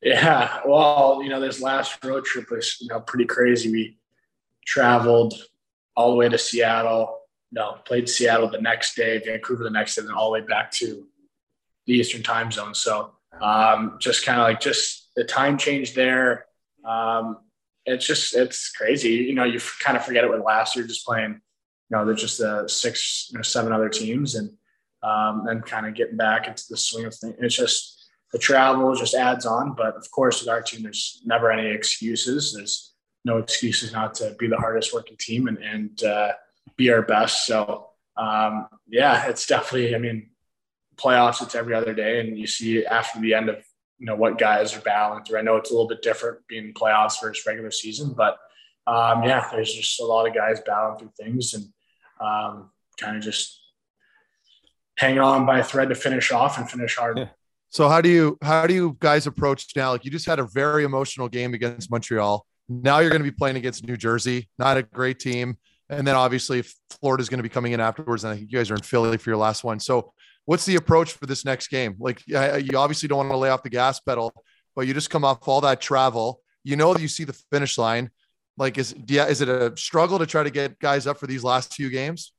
[0.00, 3.70] Yeah, well, you know, this last road trip was you know pretty crazy.
[3.70, 3.98] We
[4.64, 5.34] traveled
[5.94, 7.18] all the way to Seattle.
[7.52, 10.46] no, played Seattle the next day, Vancouver the next day, and then all the way
[10.46, 11.06] back to
[11.86, 12.72] the Eastern Time Zone.
[12.72, 13.12] So
[13.42, 16.46] um, just kind of like just the time change there.
[16.84, 17.38] Um,
[17.86, 19.10] it's just it's crazy.
[19.10, 21.40] You know, you kind of forget it with last year, just playing.
[21.90, 24.50] You know, there's just the six, you know, seven other teams, and
[25.02, 27.36] um, then kind of getting back into the swing of things.
[27.40, 29.74] It's just the travel just adds on.
[29.74, 32.54] But of course, with our team, there's never any excuses.
[32.54, 32.94] There's
[33.24, 36.32] no excuses not to be the hardest working team and, and uh,
[36.76, 37.46] be our best.
[37.46, 40.30] So um, yeah, it's definitely, I mean,
[40.96, 42.20] playoffs, it's every other day.
[42.20, 43.64] And you see after the end of,
[44.00, 45.38] you know, what guys are battling through.
[45.38, 48.38] I know it's a little bit different being playoffs versus regular season, but
[48.86, 51.66] um, yeah, there's just a lot of guys battling through things and
[52.20, 53.60] um, kind of just
[54.96, 57.30] hanging on by a thread to finish off and finish hard.
[57.68, 59.92] So how do you how do you guys approach now?
[59.92, 62.44] Like you just had a very emotional game against Montreal.
[62.68, 65.56] Now you're going to be playing against New Jersey, not a great team.
[65.88, 66.64] And then obviously
[67.00, 68.24] Florida's going to be coming in afterwards.
[68.24, 69.78] And I think you guys are in Philly for your last one.
[69.78, 70.12] So
[70.50, 71.94] what's the approach for this next game?
[72.00, 74.32] Like you obviously don't want to lay off the gas pedal,
[74.74, 76.40] but you just come off all that travel.
[76.64, 78.10] You know that you see the finish line.
[78.56, 81.44] Like is yeah, is it a struggle to try to get guys up for these
[81.44, 82.32] last few games?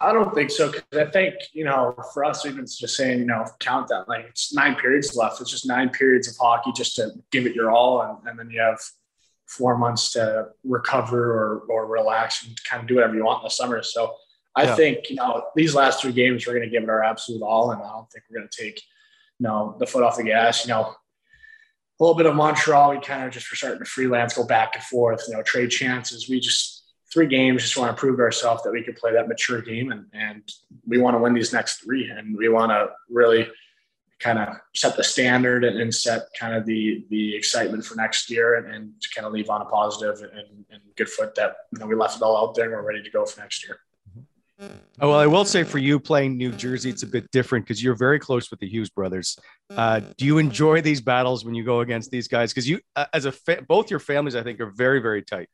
[0.00, 3.26] I don't think so because I think you know for us even just saying you
[3.26, 5.40] know count that like it's nine periods left.
[5.40, 8.50] It's just nine periods of hockey just to give it your all, and, and then
[8.50, 8.80] you have
[9.46, 13.44] four months to recover or, or relax and kind of do whatever you want in
[13.44, 13.84] the summer.
[13.84, 14.16] So
[14.54, 14.76] I yeah.
[14.76, 17.70] think, you know, these last three games, we're going to give it our absolute all.
[17.70, 18.82] And I don't think we're going to take,
[19.38, 22.90] you know, the foot off the gas, you know, a little bit of Montreal.
[22.90, 25.70] We kind of just were starting to freelance, go back and forth, you know, trade
[25.70, 26.28] chances.
[26.28, 29.28] We just, three games, just want to prove to ourselves that we can play that
[29.28, 29.92] mature game.
[29.92, 30.42] And, and
[30.86, 32.10] we want to win these next three.
[32.10, 33.48] And we want to really,
[34.22, 38.30] kind of set the standard and, and, set kind of the the excitement for next
[38.30, 41.56] year and, and to kind of leave on a positive and, and good foot that
[41.72, 43.66] you know we left it all out there and we're ready to go for next
[43.66, 43.80] year.
[45.00, 47.82] Oh, well, I will say for you playing New Jersey, it's a bit different because
[47.82, 49.38] you're very close with the Hughes brothers.
[49.70, 52.52] Uh, do you enjoy these battles when you go against these guys?
[52.52, 55.48] Because you, uh, as a fa- both your families, I think, are very, very tight.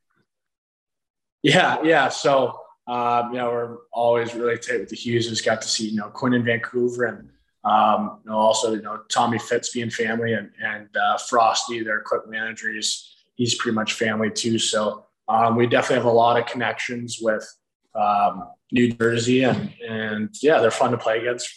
[1.43, 2.09] Yeah, yeah.
[2.09, 5.41] So um, you know, we're always really tight with the Hughes.
[5.41, 7.31] Got to see you know Quinn in Vancouver and
[7.65, 11.99] um, you know, also, you know, Tommy Fitz being family and, and uh, Frosty, their
[11.99, 14.59] equipment manager, he's, he's pretty much family too.
[14.59, 17.47] So um, we definitely have a lot of connections with
[17.95, 21.49] um, New Jersey and, and yeah, they're fun to play against.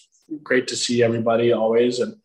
[0.43, 1.99] Great to see everybody always.
[1.99, 2.15] And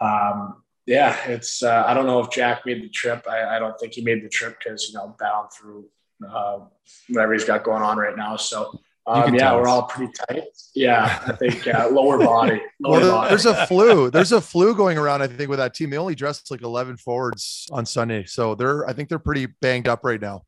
[0.00, 3.26] um, yeah, it's, uh, I don't know if Jack made the trip.
[3.28, 5.86] I, I don't think he made the trip because, you know, bound through
[6.28, 6.60] uh,
[7.08, 8.36] whatever he's got going on right now.
[8.36, 10.44] So um, yeah, we're all pretty tight.
[10.74, 12.60] Yeah, I think uh, lower body.
[12.80, 13.28] Lower well, body.
[13.30, 14.10] There's a flu.
[14.12, 15.22] There's a flu going around.
[15.22, 18.88] I think with that team, they only dressed like 11 forwards on Sunday, so they're.
[18.88, 20.42] I think they're pretty banged up right now.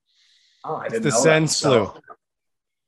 [0.64, 1.70] Oh, I didn't the Sens flu.
[1.70, 2.00] So,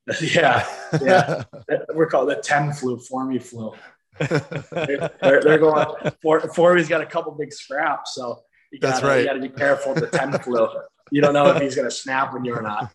[0.20, 0.66] yeah,
[1.02, 1.44] yeah.
[1.94, 3.72] we're called the 10 flu, Formy flu.
[4.18, 6.12] they're, they're, going.
[6.22, 9.20] For, Forby's got a couple big scraps, so you gotta, That's right.
[9.20, 10.68] You got to be careful with the 10 flu.
[11.10, 12.92] You don't know if he's going to snap when you're not.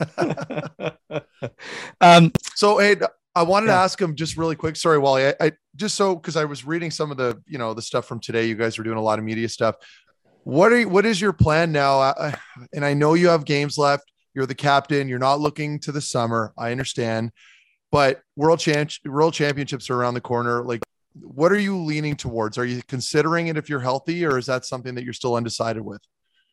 [2.00, 2.96] um, so, hey,
[3.34, 3.74] I wanted yeah.
[3.74, 4.76] to ask him just really quick.
[4.76, 5.28] Sorry, Wally.
[5.28, 8.06] I, I just so because I was reading some of the you know the stuff
[8.06, 8.46] from today.
[8.46, 9.76] You guys were doing a lot of media stuff.
[10.44, 12.00] What are you, what is your plan now?
[12.00, 12.34] I,
[12.74, 14.11] and I know you have games left.
[14.34, 15.08] You're the captain.
[15.08, 16.52] You're not looking to the summer.
[16.56, 17.32] I understand,
[17.90, 20.64] but world champ world championships are around the corner.
[20.64, 20.82] Like,
[21.20, 22.56] what are you leaning towards?
[22.58, 25.82] Are you considering it if you're healthy, or is that something that you're still undecided
[25.82, 26.00] with?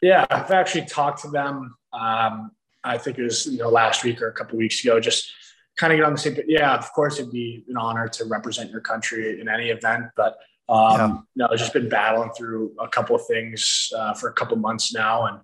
[0.01, 1.75] Yeah, I've actually talked to them.
[1.93, 2.51] Um,
[2.83, 4.99] I think it was you know last week or a couple weeks ago.
[4.99, 5.31] Just
[5.77, 6.37] kind of get on the same.
[6.47, 10.37] Yeah, of course, it'd be an honor to represent your country in any event, but
[10.69, 11.45] um, yeah.
[11.45, 14.93] know, I've just been battling through a couple of things uh, for a couple months
[14.93, 15.39] now, and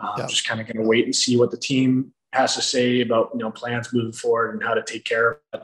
[0.00, 0.26] uh, yeah.
[0.26, 3.30] just kind of going to wait and see what the team has to say about
[3.32, 5.62] you know plans moving forward and how to take care of it.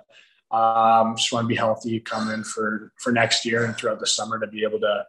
[0.55, 4.07] Um, just want to be healthy, come in for for next year and throughout the
[4.07, 5.05] summer to be able to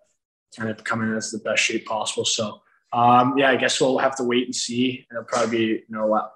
[0.58, 2.26] kind of come in as the best shape possible.
[2.26, 2.62] So
[2.94, 5.06] um, yeah, I guess we'll have to wait and see.
[5.10, 6.30] It'll probably be you know a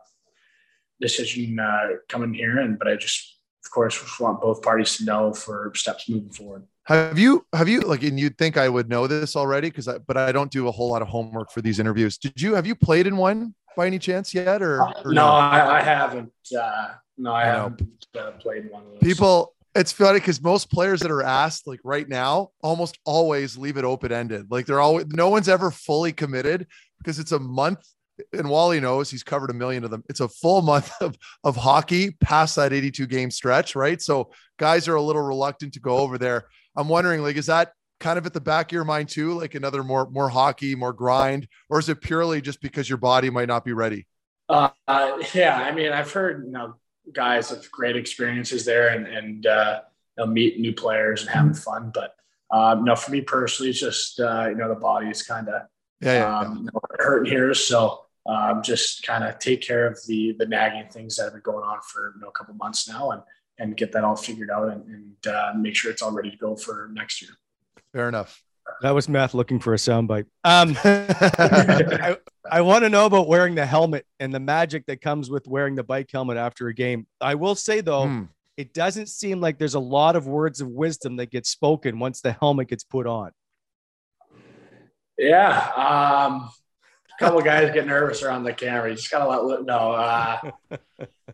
[0.99, 5.33] decision uh, coming here, and but I just of course want both parties to know
[5.33, 6.63] for steps moving forward.
[6.88, 9.97] Have you have you like and you'd think I would know this already because I
[9.97, 12.17] but I don't do a whole lot of homework for these interviews.
[12.17, 15.27] Did you have you played in one by any chance yet or, or no?
[15.27, 16.31] I, I, haven't.
[16.57, 18.83] Uh, no, I, I haven't uh, played one.
[19.01, 23.77] People it's funny because most players that are asked like right now almost always leave
[23.77, 24.47] it open ended.
[24.49, 26.67] Like they're always no one's ever fully committed
[26.99, 27.85] because it's a month.
[28.33, 30.03] And Wally knows he's covered a million of them.
[30.09, 34.01] It's a full month of, of hockey past that 82 game stretch, right?
[34.01, 36.45] So guys are a little reluctant to go over there.
[36.78, 39.55] I'm wondering, like, is that kind of at the back of your mind too, like
[39.55, 43.47] another more more hockey, more grind, or is it purely just because your body might
[43.49, 44.07] not be ready?
[44.47, 46.75] Uh, uh, yeah, I mean, I've heard you know
[47.11, 49.82] guys with great experiences there and, and uh,
[50.17, 51.91] know, meet new players and having fun.
[51.93, 52.15] But
[52.51, 55.63] um, no, for me personally, it's just uh, you know the body is kind of
[56.01, 59.99] yeah, yeah, um, You know, hurting here, so um, just kind of take care of
[60.07, 62.88] the the nagging things that have been going on for you know, a couple months
[62.88, 63.21] now, and
[63.60, 66.38] and get that all figured out and, and uh, make sure it's all ready to
[66.38, 67.32] go for next year.
[67.93, 68.43] Fair enough.
[68.82, 70.26] That was Math looking for a soundbite.
[70.43, 72.18] Um, I,
[72.51, 75.76] I want to know about wearing the helmet and the magic that comes with wearing
[75.76, 77.08] the bike helmet after a game.
[77.22, 78.24] I will say though, Hmm.
[78.58, 82.20] it doesn't seem like there's a lot of words of wisdom that get spoken once
[82.22, 83.32] the helmet gets put on.
[85.18, 85.49] Yeah.
[85.76, 86.49] Um, a
[87.20, 88.89] couple of guys get nervous around the camera.
[88.89, 89.91] You just gotta let no.
[89.91, 90.51] Uh,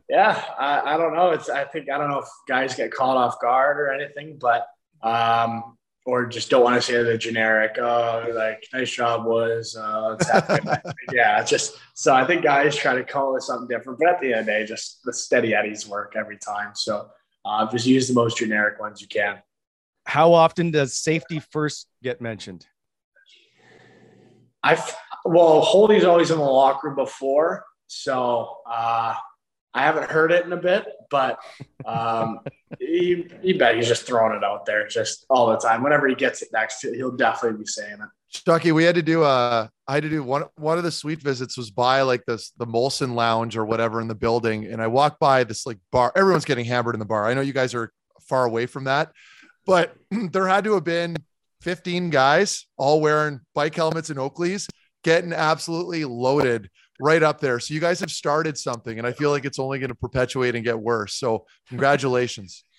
[0.09, 1.31] yeah, I, I don't know.
[1.31, 4.67] It's I think I don't know if guys get caught off guard or anything, but
[5.01, 7.77] um, or just don't want to say the generic.
[7.77, 9.75] Oh, like nice job was.
[9.75, 10.17] Uh,
[10.63, 10.81] night."
[11.11, 14.33] yeah, just so I think guys try to call it something different, but at the
[14.33, 16.71] end of the day, just the steady eddies work every time.
[16.75, 17.09] So
[17.45, 19.41] uh, just use the most generic ones you can.
[20.05, 22.65] How often does safety first get mentioned?
[24.63, 24.81] I
[25.25, 29.15] well, Holdy's always in the locker room before, so uh,
[29.73, 31.39] I haven't heard it in a bit, but
[31.85, 32.39] um,
[32.79, 35.83] you, you bet he's just throwing it out there just all the time.
[35.83, 38.09] Whenever he gets it next, he'll definitely be saying it.
[38.29, 41.21] Chucky, we had to do uh I had to do one one of the suite
[41.21, 44.65] visits was by like this the Molson lounge or whatever in the building.
[44.65, 46.11] And I walked by this like bar.
[46.15, 47.27] Everyone's getting hammered in the bar.
[47.27, 47.91] I know you guys are
[48.21, 49.11] far away from that,
[49.67, 49.95] but
[50.31, 51.15] there had to have been
[51.63, 54.67] 15 guys all wearing bike helmets and Oakleys,
[55.03, 57.59] getting absolutely loaded right up there.
[57.59, 60.55] So you guys have started something, and I feel like it's only going to perpetuate
[60.55, 61.15] and get worse.
[61.15, 62.63] So congratulations.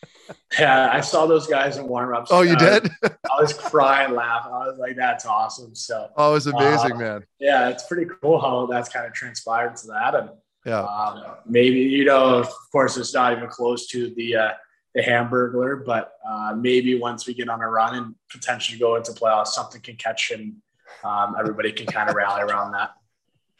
[0.59, 2.30] Yeah, I saw those guys in warm ups.
[2.30, 2.91] Oh, you did?
[3.05, 4.53] I was crying, laughing.
[4.53, 7.24] I was like, "That's awesome!" So Oh, it was amazing, Uh, man.
[7.41, 10.28] yeah, it's pretty cool how that's kind of transpired to that, and
[10.66, 10.80] Yeah.
[10.82, 14.51] Um, maybe you know, of course, it's not even close to the uh,
[14.95, 19.13] the Hamburglar, but uh, maybe once we get on a run and potentially go into
[19.13, 20.55] playoffs, something can catch and
[21.03, 22.93] um, everybody can kind of rally around that.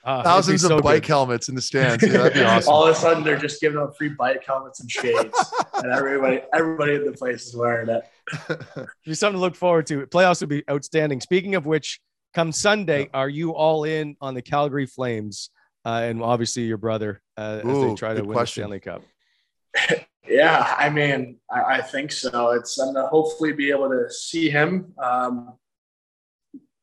[0.05, 1.09] Uh, Thousands so of bike good.
[1.09, 2.03] helmets in the stands.
[2.03, 2.73] Yeah, that'd be awesome.
[2.73, 6.43] All of a sudden, they're just giving out free bike helmets and shades, and everybody
[6.53, 8.05] everybody in the place is wearing it.
[8.51, 10.07] It'd be something to look forward to.
[10.07, 11.23] Playoffs would be outstanding.
[11.23, 12.01] Speaking of which,
[12.35, 15.49] come Sunday, are you all in on the Calgary Flames?
[15.87, 18.71] Uh, and obviously your brother uh, as they try to win question.
[18.71, 20.07] the Stanley Cup.
[20.27, 22.51] Yeah, I mean, I, I think so.
[22.53, 24.95] It's I'm gonna hopefully be able to see him.
[24.99, 25.55] Um,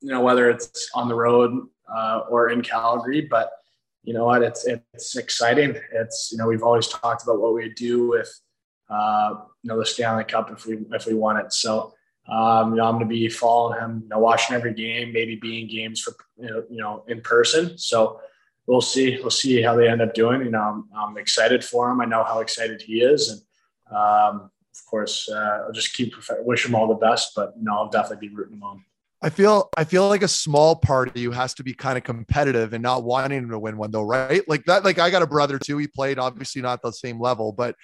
[0.02, 3.52] you know, whether it's on the road uh, or in Calgary, but
[4.04, 4.44] you know what?
[4.44, 5.76] It's it's exciting.
[5.92, 8.32] It's you know we've always talked about what we do with
[8.90, 11.52] uh, you know the Stanley Cup if we if we won it.
[11.52, 11.94] So
[12.32, 15.68] um, you know I'm to be following him, you know, watching every game, maybe being
[15.68, 17.78] games for you know, you know in person.
[17.78, 18.22] So
[18.68, 19.18] we'll see.
[19.20, 20.42] We'll see how they end up doing.
[20.42, 22.02] You know, I'm, I'm excited for him.
[22.02, 23.42] I know how excited he is, and
[23.96, 27.34] um, of course, uh, I'll just keep wish him all the best.
[27.36, 28.84] But you know, I'll definitely be rooting him on.
[29.22, 32.04] I feel I feel like a small part of you has to be kind of
[32.04, 34.48] competitive and not wanting to win one though, right?
[34.48, 35.78] Like that, like I got a brother too.
[35.78, 37.76] He played obviously not the same level, but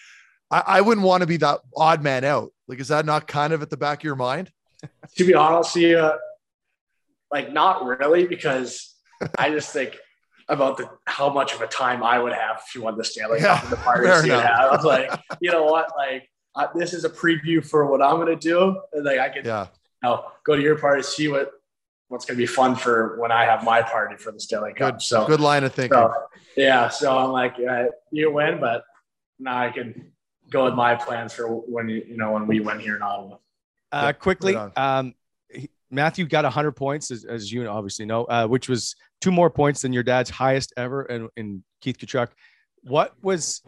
[0.50, 2.52] I, I wouldn't want to be that odd man out.
[2.68, 4.52] Like, is that not kind of at the back of your mind?
[5.16, 6.12] to be honest you,
[7.32, 8.96] like not really, because
[9.38, 9.98] I just think
[10.50, 13.40] about the how much of a time I would have if you won the Stanley
[13.40, 14.46] Cup Yeah, and the parties fair you have.
[14.72, 18.18] I was like, you know what, like uh, this is a preview for what I'm
[18.18, 19.68] gonna do, and like I can Yeah.
[20.04, 21.52] you know, go to your party, see what
[22.08, 24.94] what's gonna be fun for when I have my party for the Stanley Cup.
[24.96, 25.98] Good, so good line of thinking.
[25.98, 26.14] so,
[26.56, 28.84] yeah, so I'm like, uh, you win, but
[29.40, 30.12] now I can
[30.50, 33.36] go with my plans for when you you know when we win here in Ottawa.
[33.92, 35.14] Uh, Yeah, quickly, right um,
[35.50, 39.50] he- Matthew got 100 points, as, as you obviously know, uh, which was two more
[39.50, 41.04] points than your dad's highest ever.
[41.04, 42.30] And, and Keith Tkachuk,
[42.84, 43.62] what was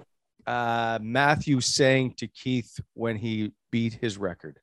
[0.47, 4.60] uh, Matthew saying to Keith when he beat his record?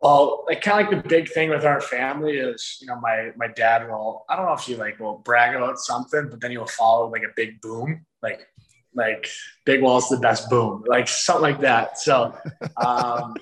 [0.00, 3.32] Well, like kind of like the big thing with our family is, you know, my
[3.36, 6.52] my dad will I don't know if he like will brag about something, but then
[6.52, 8.46] he'll follow like a big boom, like
[8.94, 9.28] like
[9.64, 11.98] Big Walt's the best boom, like something like that.
[11.98, 12.32] So
[12.76, 13.34] um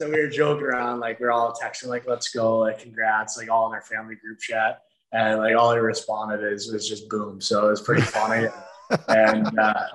[0.00, 3.36] so we were joking around, like we are all texting, like, let's go, like congrats,
[3.36, 4.82] like all in our family group chat.
[5.12, 7.40] And like all he responded is was just boom.
[7.40, 8.48] So it was pretty funny.
[9.08, 9.86] and uh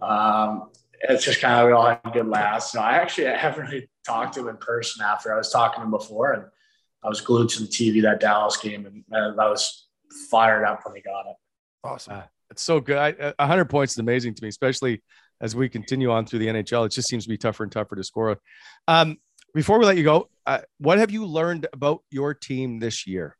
[0.00, 0.70] um
[1.00, 2.62] it's just kind of we all had a good laugh.
[2.62, 5.32] So I actually I haven't really talked to him in person after.
[5.32, 6.44] I was talking to him before, and
[7.02, 9.86] I was glued to the TV that Dallas game, and, and I was
[10.30, 11.36] fired up when he got it.
[11.84, 12.14] Awesome.
[12.14, 12.96] Uh, it's so good.
[12.96, 15.02] I, uh, 100 points is amazing to me, especially
[15.40, 16.86] as we continue on through the NHL.
[16.86, 18.40] It just seems to be tougher and tougher to score.
[18.88, 19.18] Um,
[19.58, 23.36] before we let you go, uh, what have you learned about your team this year?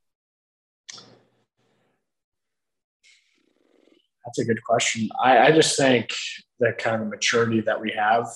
[4.24, 5.08] That's a good question.
[5.22, 6.10] I, I just think
[6.58, 8.26] the kind of maturity that we have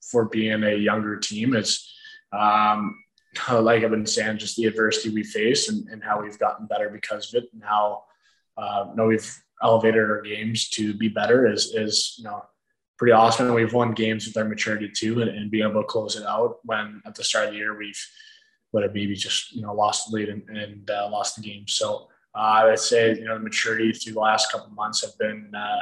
[0.00, 1.86] for being a younger team is,
[2.32, 2.96] um,
[3.52, 6.88] like I've been saying, just the adversity we face and, and how we've gotten better
[6.88, 8.04] because of it, and how
[8.56, 12.42] uh, you know we've elevated our games to be better is is you know
[13.02, 13.46] pretty awesome.
[13.46, 16.24] And we've won games with our maturity too, and, and being able to close it
[16.24, 18.00] out when at the start of the year we've
[18.70, 21.66] would have maybe just you know lost the lead and, and uh, lost the game.
[21.66, 25.18] So uh, I would say you know the maturity through the last couple months have
[25.18, 25.80] been uh,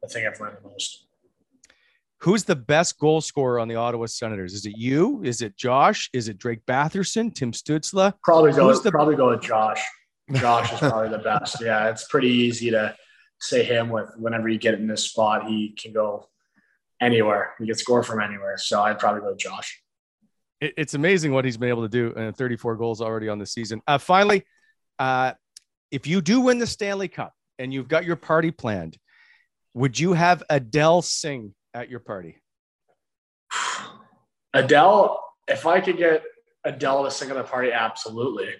[0.00, 1.08] the thing I've learned the most.
[2.22, 4.54] Who's the best goal scorer on the Ottawa Senators?
[4.54, 5.22] Is it you?
[5.22, 6.08] Is it Josh?
[6.14, 7.34] Is it Drake Batherson?
[7.34, 8.14] Tim Stützle?
[8.24, 8.72] Probably go.
[8.72, 9.84] The- probably go with Josh.
[10.36, 11.56] Josh is probably the best.
[11.62, 12.96] Yeah, it's pretty easy to
[13.40, 16.30] say him with whenever you get in this spot, he can go
[17.02, 17.54] anywhere.
[17.58, 18.56] He can score from anywhere.
[18.56, 19.82] So I'd probably go with Josh.
[20.60, 23.82] It's amazing what he's been able to do, and 34 goals already on the season.
[23.86, 24.44] Uh, finally,
[25.00, 25.32] uh,
[25.90, 28.96] if you do win the Stanley Cup and you've got your party planned,
[29.74, 32.40] would you have Adele sing at your party?
[34.54, 36.22] Adele, if I could get
[36.62, 38.50] Adele to sing at a party, absolutely.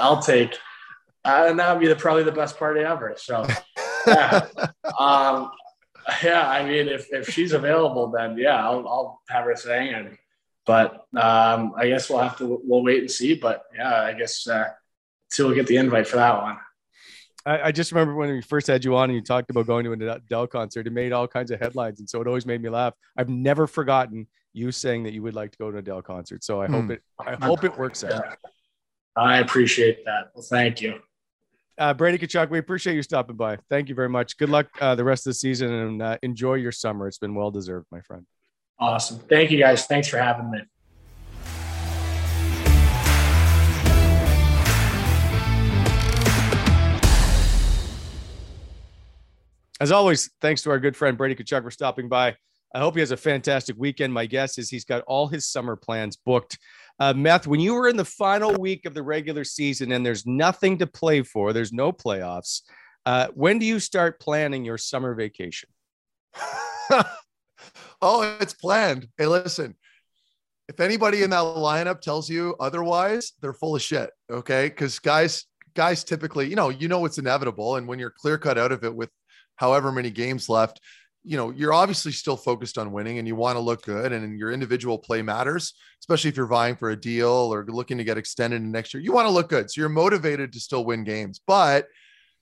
[0.00, 0.58] I'll take,
[1.24, 3.14] uh, and that would be the, probably the best party ever.
[3.16, 3.46] So,
[4.06, 4.48] yeah.
[4.98, 5.52] um,
[6.22, 9.94] yeah, I mean, if, if she's available, then yeah, I'll, I'll have her sing.
[9.94, 10.18] And,
[10.66, 13.34] but um, I guess we'll have to, we'll wait and see.
[13.34, 14.68] But yeah, I guess, uh,
[15.30, 16.58] see, we'll get the invite for that one.
[17.44, 19.84] I, I, just remember when we first had you on and you talked about going
[19.84, 20.86] to an Adele concert.
[20.86, 22.94] It made all kinds of headlines, and so it always made me laugh.
[23.16, 26.44] I've never forgotten you saying that you would like to go to an Adele concert.
[26.44, 26.90] So I hope hmm.
[26.92, 27.02] it.
[27.18, 28.36] I hope it works out.
[29.16, 30.30] I appreciate that.
[30.34, 31.00] Well, thank you.
[31.78, 33.56] Uh, Brady Tkachuk, we appreciate you stopping by.
[33.70, 34.36] Thank you very much.
[34.36, 37.08] Good luck uh, the rest of the season and uh, enjoy your summer.
[37.08, 38.26] It's been well deserved, my friend.
[38.78, 39.18] Awesome.
[39.18, 39.86] Thank you, guys.
[39.86, 40.58] Thanks for having me.
[49.80, 52.36] As always, thanks to our good friend Brady Tkachuk for stopping by.
[52.74, 54.12] I hope he has a fantastic weekend.
[54.12, 56.58] My guess is he's got all his summer plans booked.
[56.98, 60.26] Uh, Meth, when you were in the final week of the regular season and there's
[60.26, 62.62] nothing to play for, there's no playoffs.
[63.04, 65.68] Uh, when do you start planning your summer vacation?
[68.00, 69.08] oh, it's planned.
[69.18, 69.74] Hey, listen,
[70.68, 74.10] if anybody in that lineup tells you otherwise, they're full of shit.
[74.30, 74.70] Okay.
[74.70, 75.44] Cause guys,
[75.74, 77.76] guys typically, you know, you know, it's inevitable.
[77.76, 79.10] And when you're clear cut out of it with
[79.56, 80.80] however many games left,
[81.24, 84.38] you know, you're obviously still focused on winning and you want to look good and
[84.38, 88.18] your individual play matters, especially if you're vying for a deal or looking to get
[88.18, 89.02] extended next year.
[89.02, 89.70] You want to look good.
[89.70, 91.40] So you're motivated to still win games.
[91.46, 91.86] But,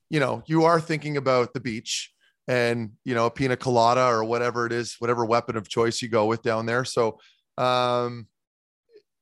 [0.09, 2.13] you know, you are thinking about the beach
[2.49, 6.09] and, you know, a pina colada or whatever it is, whatever weapon of choice you
[6.09, 6.85] go with down there.
[6.85, 7.19] So,
[7.59, 8.27] um,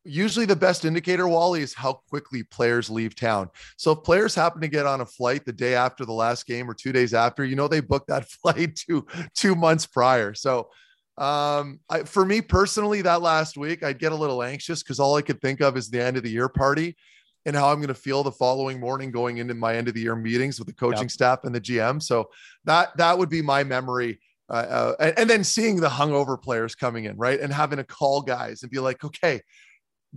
[0.09, 3.51] usually the best indicator, Wally, is how quickly players leave town.
[3.77, 6.69] So if players happen to get on a flight the day after the last game
[6.69, 10.35] or two days after, you know they booked that flight two two months prior.
[10.35, 10.71] So
[11.19, 15.17] um, I, for me personally, that last week I'd get a little anxious because all
[15.17, 16.97] I could think of is the end of the year party
[17.45, 20.01] and how I'm going to feel the following morning going into my end of the
[20.01, 21.11] year meetings with the coaching yep.
[21.11, 22.03] staff and the GM.
[22.03, 22.31] So
[22.65, 24.21] that that would be my memory.
[24.51, 27.85] Uh, uh, and, and then seeing the hungover players coming in, right, and having to
[27.85, 29.43] call guys and be like, okay,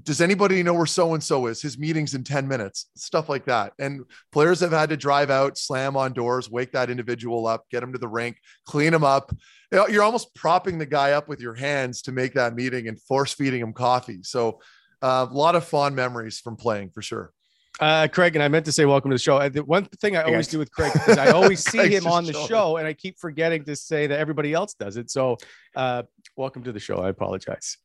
[0.04, 1.62] does anybody know where so and so is?
[1.62, 3.74] His meeting's in 10 minutes, stuff like that.
[3.78, 7.84] And players have had to drive out, slam on doors, wake that individual up, get
[7.84, 9.36] him to the rink, clean him up.
[9.72, 13.34] You're almost propping the guy up with your hands to make that meeting and force
[13.34, 14.20] feeding him coffee.
[14.24, 14.62] So,
[15.02, 17.34] uh, a lot of fond memories from playing for sure.
[17.80, 19.38] Uh, Craig, and I meant to say welcome to the show.
[19.38, 22.26] I, The one thing I always do with Craig is I always see him on
[22.26, 25.10] the show, and I keep forgetting to say that everybody else does it.
[25.10, 25.38] So,
[25.76, 26.04] uh,
[26.36, 26.98] welcome to the show.
[26.98, 27.78] I apologize.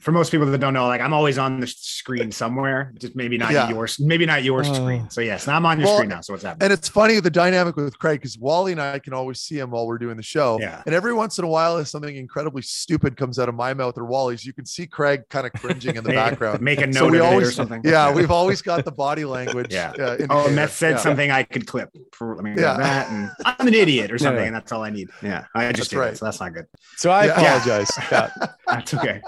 [0.00, 3.36] For most people that don't know, like I'm always on the screen somewhere, just maybe
[3.36, 3.68] not yeah.
[3.68, 5.10] yours, maybe not your uh, screen.
[5.10, 6.20] So yes, now I'm on your well, screen now.
[6.20, 6.64] So what's happening?
[6.64, 9.72] And it's funny the dynamic with Craig because Wally and I can always see him
[9.72, 10.58] while we're doing the show.
[10.60, 10.82] Yeah.
[10.86, 13.98] And every once in a while, if something incredibly stupid comes out of my mouth
[13.98, 16.60] or Wally's, you can see Craig kind of cringing in the background.
[16.60, 17.82] Make a note so we always, or something.
[17.84, 19.72] Yeah, we've always got the body language.
[19.72, 19.90] yeah.
[19.98, 20.96] Uh, oh, Meth said yeah.
[20.98, 21.90] something I could clip.
[22.12, 22.76] For, let me yeah.
[22.76, 23.10] that.
[23.10, 25.08] And I'm an idiot or something, and that's all I need.
[25.22, 26.10] Yeah, I just that's right.
[26.10, 26.66] That, so that's not good.
[26.96, 27.87] So I apologize.
[28.10, 28.30] Yeah.
[28.66, 29.20] That's okay.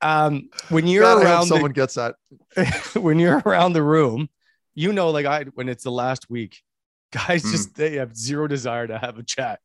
[0.00, 2.16] Um, when you're God, around, someone the, gets that.
[2.94, 4.28] when you're around the room,
[4.74, 6.62] you know, like I, when it's the last week,
[7.12, 7.50] guys mm.
[7.50, 9.60] just they have zero desire to have a chat.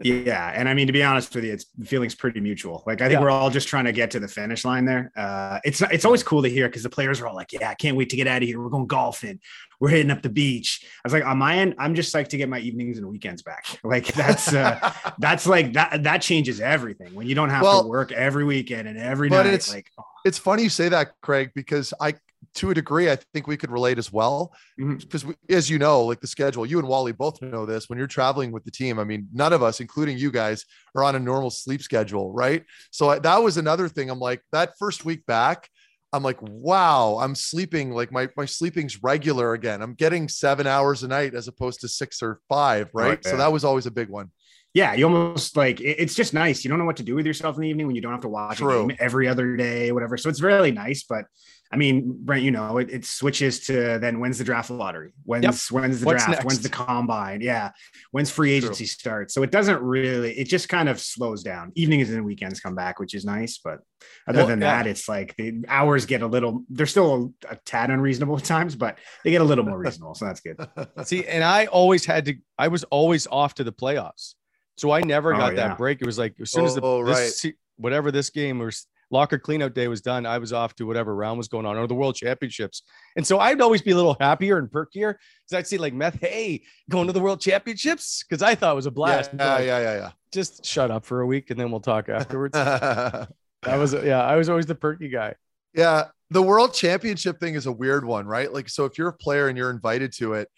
[0.00, 2.82] Yeah, and I mean to be honest with you, it's feelings pretty mutual.
[2.86, 3.22] Like I think yeah.
[3.22, 5.10] we're all just trying to get to the finish line there.
[5.16, 7.74] Uh, it's it's always cool to hear because the players are all like, "Yeah, I
[7.74, 8.60] can't wait to get out of here.
[8.60, 9.40] We're going golfing.
[9.80, 12.36] We're hitting up the beach." I was like, on my end, I'm just like to
[12.36, 13.64] get my evenings and weekends back.
[13.86, 17.88] Like that's uh, that's like that that changes everything when you don't have well, to
[17.88, 19.54] work every weekend and every but night.
[19.54, 20.04] It's, like oh.
[20.24, 22.14] it's funny you say that, Craig, because I
[22.54, 24.52] to a degree, I think we could relate as well.
[24.78, 25.54] Because, mm-hmm.
[25.54, 27.88] as you know, like the schedule, you and Wally both know this.
[27.88, 30.64] When you're traveling with the team, I mean, none of us, including you guys,
[30.94, 32.64] are on a normal sleep schedule, right?
[32.90, 34.10] So I, that was another thing.
[34.10, 35.68] I'm like, that first week back,
[36.12, 39.82] I'm like, wow, I'm sleeping like my my sleeping's regular again.
[39.82, 43.08] I'm getting seven hours a night as opposed to six or five, right?
[43.08, 43.24] right.
[43.24, 44.30] So that was always a big one.
[44.76, 46.62] yeah, you almost like it's just nice.
[46.62, 48.20] You don't know what to do with yourself in the evening when you don't have
[48.20, 48.84] to watch True.
[48.84, 50.18] a game every other day, whatever.
[50.18, 51.02] So it's really nice.
[51.08, 51.24] But
[51.72, 55.12] I mean, Brent, you know, it, it switches to then when's the draft lottery?
[55.24, 55.54] When's Yep.
[55.72, 56.30] when's the What's draft?
[56.30, 56.44] next?
[56.44, 57.40] When's the combine?
[57.40, 57.70] Yeah.
[58.12, 59.34] When's free agency starts?
[59.34, 61.72] So it doesn't really, it just kind of slows down.
[61.74, 63.58] Evenings and weekends come back, which is nice.
[63.62, 63.80] But
[64.28, 64.82] other Well, than yeah.
[64.82, 68.44] that, it's like the hours get a little, they're still a, a tad unreasonable at
[68.44, 70.14] times, but they get a little more reasonable.
[70.14, 70.56] So that's good.
[71.04, 72.34] See, and I always had to.
[72.58, 74.34] I was always off to the playoffs,
[74.76, 75.68] so I never Oh, got yeah.
[75.68, 76.00] that break.
[76.00, 77.30] It was like as soon as the Oh, oh right.
[77.30, 81.14] se- whatever this game was locker cleanout day was done, I was off to whatever
[81.14, 82.82] round was going on or the World Championships,
[83.16, 86.20] and so I'd always be a little happier and perkier because I'd see like meth,
[86.20, 89.30] hey, going to the World Championships because I thought it was a blast.
[89.38, 92.56] Yeah, Like, yeah, yeah, Just shut up for a week and then we'll talk afterwards.
[92.56, 93.26] yeah.
[93.62, 95.34] That was yeah, I was always the perky guy.
[95.74, 98.52] Yeah, the world championship thing is a weird one, right?
[98.52, 100.48] Like, so if you're a player and you're invited to it,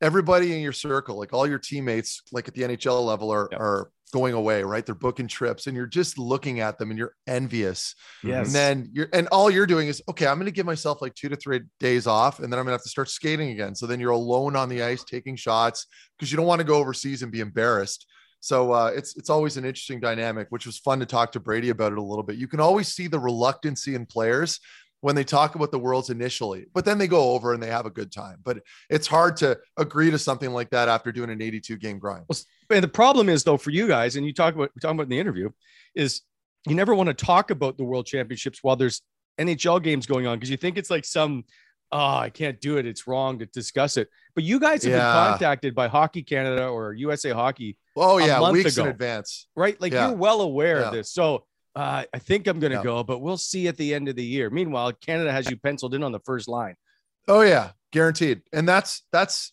[0.00, 3.60] everybody in your circle, like all your teammates, like at the NHL level, are Yep.
[3.60, 4.84] are going away, right?
[4.84, 7.94] They're booking trips, and you're just looking at them and you're envious.
[8.22, 8.46] Yes.
[8.46, 11.14] And then you're and all you're doing is okay, I'm going to give myself like
[11.14, 13.74] two to three days off, and then I'm going to have to start skating again.
[13.74, 15.86] So then you're alone on the ice taking shots
[16.18, 18.06] because you don't want to go overseas and be embarrassed.
[18.40, 21.70] So uh, it's it's always an interesting dynamic, which was fun to talk to Brady
[21.70, 22.36] about it a little bit.
[22.36, 24.60] You can always see the reluctancy in players
[25.00, 27.86] when they talk about the worlds initially, but then they go over and they have
[27.86, 28.38] a good time.
[28.42, 32.24] But it's hard to agree to something like that after doing an 82 game grind.
[32.70, 35.04] And the problem is though for you guys, and you talk about we're talking about
[35.04, 35.50] in the interview,
[35.94, 36.22] is
[36.66, 39.02] you never want to talk about the world championships while there's
[39.38, 41.44] NHL games going on because you think it's like some
[41.90, 42.84] oh, I can't do it.
[42.84, 44.10] It's wrong to discuss it.
[44.34, 44.98] But you guys have Yeah.
[44.98, 48.84] been contacted by Hockey Canada or USA Hockey, Oh yeah, weeks ago.
[48.84, 49.48] in advance.
[49.56, 49.80] right?
[49.80, 50.08] Like Yeah.
[50.08, 50.86] you're well aware Yeah.
[50.88, 51.10] of this.
[51.10, 54.16] So uh, I think I'm going to go, but we'll see at the end of
[54.16, 54.50] the year.
[54.50, 56.74] Meanwhile, Canada has you penciled in on the first line.
[57.26, 58.42] Oh yeah, guaranteed.
[58.52, 59.52] And that's that's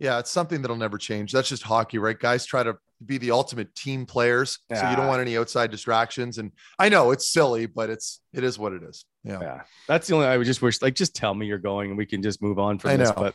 [0.00, 1.30] yeah, it's something that'll never change.
[1.30, 2.18] That's just hockey, right?
[2.18, 6.38] Guys try to be the ultimate team players, so you don't want any outside distractions.
[6.38, 9.04] And I know it's silly, but it's it is what it is.
[9.22, 9.60] Yeah, Yeah.
[9.86, 12.06] That's the only I would just wish like just tell me you're going and we
[12.06, 13.10] can just move on from I this.
[13.10, 13.14] know.
[13.14, 13.34] But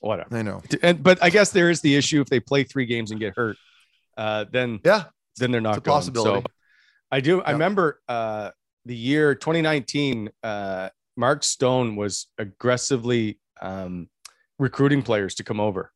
[0.00, 0.28] whatever.
[0.36, 0.62] I know.
[0.82, 3.34] And but I guess there is the issue if they play three games and get
[3.34, 3.56] hurt,
[4.18, 5.04] uh, then Yeah,
[5.38, 5.94] then they're not a going.
[5.96, 6.40] possibility.
[6.42, 6.52] So
[7.10, 7.40] I do.
[7.42, 8.50] I remember uh,
[8.84, 10.30] the year 2019.
[10.42, 14.08] Uh, Mark Stone was aggressively um,
[14.58, 15.92] recruiting players to come over.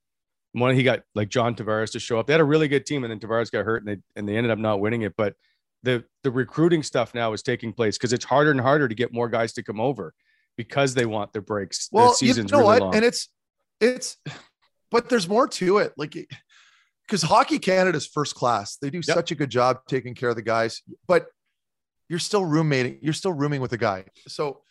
[0.52, 2.26] One he got like John Tavares to show up.
[2.26, 4.36] They had a really good team, and then Tavares got hurt, and they and they
[4.36, 5.14] ended up not winning it.
[5.16, 5.34] But
[5.82, 9.12] the the recruiting stuff now is taking place because it's harder and harder to get
[9.12, 10.12] more guys to come over
[10.56, 11.88] because they want their breaks.
[11.92, 12.82] well, the season's you know really what?
[12.82, 12.94] long.
[12.96, 13.28] And it's
[13.80, 14.16] it's,
[14.90, 15.92] but there's more to it.
[15.96, 16.16] Like
[17.06, 20.42] because Hockey Canada's first class, they do such a good job taking care of the
[20.42, 21.26] guys, but
[22.08, 24.04] you're still roommating, you're still rooming with a guy.
[24.28, 24.62] So,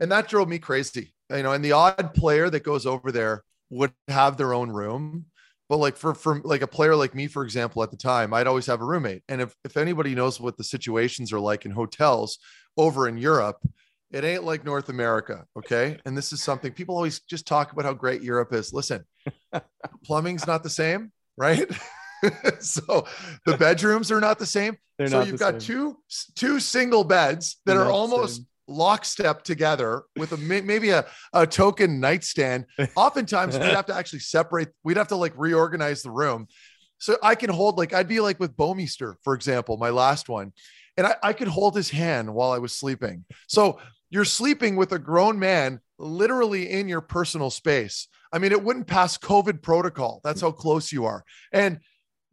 [0.00, 1.52] and that drove me crazy, you know.
[1.52, 5.26] And the odd player that goes over there would have their own room.
[5.68, 8.46] But like for for like a player like me, for example, at the time, I'd
[8.46, 9.22] always have a roommate.
[9.28, 12.38] And if if anybody knows what the situations are like in hotels
[12.76, 13.58] over in Europe,
[14.10, 15.44] it ain't like North America.
[15.56, 15.98] Okay.
[16.06, 18.72] And this is something people always just talk about how great Europe is.
[18.72, 19.04] Listen,
[20.04, 21.70] plumbing's not the same, right?
[22.60, 23.06] so
[23.44, 24.76] the bedrooms are not the same.
[24.96, 25.60] They're so you've got same.
[25.60, 25.98] two
[26.34, 28.46] two single beds that They're are almost same.
[28.68, 32.66] Lockstep together with a maybe a, a token nightstand.
[32.96, 36.46] Oftentimes we'd have to actually separate, we'd have to like reorganize the room.
[36.98, 40.52] So I can hold like I'd be like with Bouwmeester, for example, my last one.
[40.96, 43.24] And I, I could hold his hand while I was sleeping.
[43.46, 43.78] So
[44.10, 48.08] you're sleeping with a grown man literally in your personal space.
[48.32, 50.20] I mean, it wouldn't pass COVID protocol.
[50.22, 51.24] That's how close you are.
[51.52, 51.80] And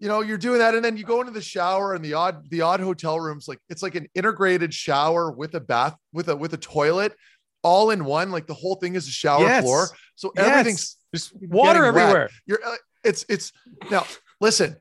[0.05, 2.47] you know, you're doing that, and then you go into the shower and the odd
[2.51, 6.35] the odd hotel rooms, like it's like an integrated shower with a bath with a
[6.35, 7.15] with a toilet,
[7.63, 8.29] all in one.
[8.29, 9.63] Like the whole thing is a shower Yes.
[9.63, 9.87] floor.
[10.13, 10.45] So Yes.
[10.47, 12.03] everything's just water getting wet.
[12.03, 12.29] everywhere.
[12.45, 13.51] you're uh, it's it's
[13.89, 14.05] now
[14.39, 14.75] listen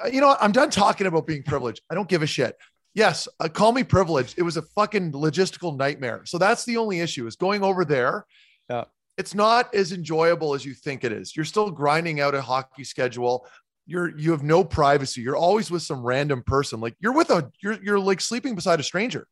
[0.00, 0.38] uh, you know what?
[0.42, 2.56] i'm done talking about being privileged i don't give a shit
[2.94, 7.00] yes uh, call me privileged it was a fucking logistical nightmare so that's the only
[7.00, 8.26] issue is going over there
[8.68, 8.84] Yeah.
[9.16, 12.84] it's not as enjoyable as you think it is you're still grinding out a hockey
[12.84, 13.46] schedule
[13.86, 17.50] you're you have no privacy you're always with some random person like you're with a
[17.62, 19.26] you're you're like sleeping beside a stranger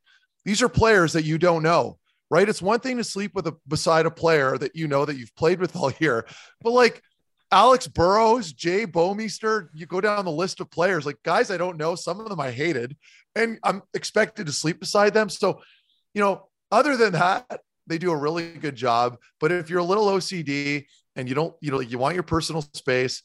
[0.44, 1.98] these are players that you don't know
[2.30, 5.16] right it's one thing to sleep with a beside a player that you know that
[5.16, 6.24] you've played with all year
[6.60, 7.02] but like
[7.52, 11.76] Alex Burrows, Jay Bouwmeester, you go down the list of players, like guys I don't
[11.76, 11.94] know.
[11.94, 12.96] Some of them I hated,
[13.36, 15.28] and I'm expected to sleep beside them.
[15.28, 15.60] So,
[16.14, 19.18] you know, other than that, they do a really good job.
[19.38, 22.62] But if you're a little OCD and you don't, you know, you want your personal
[22.72, 23.22] space,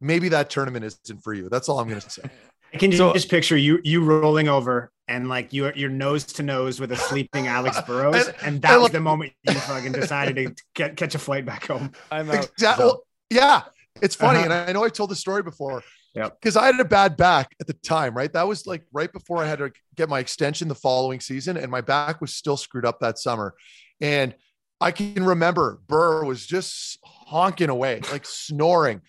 [0.00, 1.48] maybe that tournament isn't for you.
[1.48, 2.22] That's all I'm going to say.
[2.74, 6.42] I can So- just picture you you rolling over and like you you're nose to
[6.42, 9.54] nose with a sleeping Alex Burrows, And- and, that and was like- the moment you
[9.54, 11.92] fucking decided to get, catch a flight back home.
[12.10, 12.44] I'm out.
[12.52, 12.90] Exactly.
[13.30, 13.62] Yeah.
[14.02, 14.38] It's funny.
[14.40, 14.44] Uh-huh.
[14.46, 15.82] And I know I've told the story before.
[16.16, 16.40] Yep.
[16.40, 18.32] Because I had a bad back at the time, right?
[18.32, 21.70] That was like right before I had to get my extension the following season, and
[21.70, 23.54] my back was still screwed up that summer.
[24.00, 24.34] And
[24.80, 29.00] I can remember Burr was just honking away, like snoring.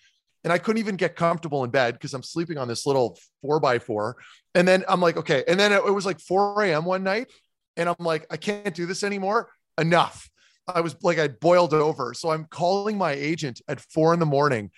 [0.45, 3.59] And I couldn't even get comfortable in bed because I'm sleeping on this little four
[3.59, 4.15] by four.
[4.53, 5.43] And then I'm like, okay.
[5.47, 6.85] And then it, it was like 4 a.m.
[6.85, 7.31] one night.
[7.75, 9.49] And I'm like, I can't do this anymore.
[9.79, 10.29] Enough.
[10.67, 12.13] I was like, I boiled over.
[12.13, 14.69] So I'm calling my agent at four in the morning.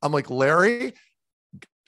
[0.00, 0.92] I'm like, Larry,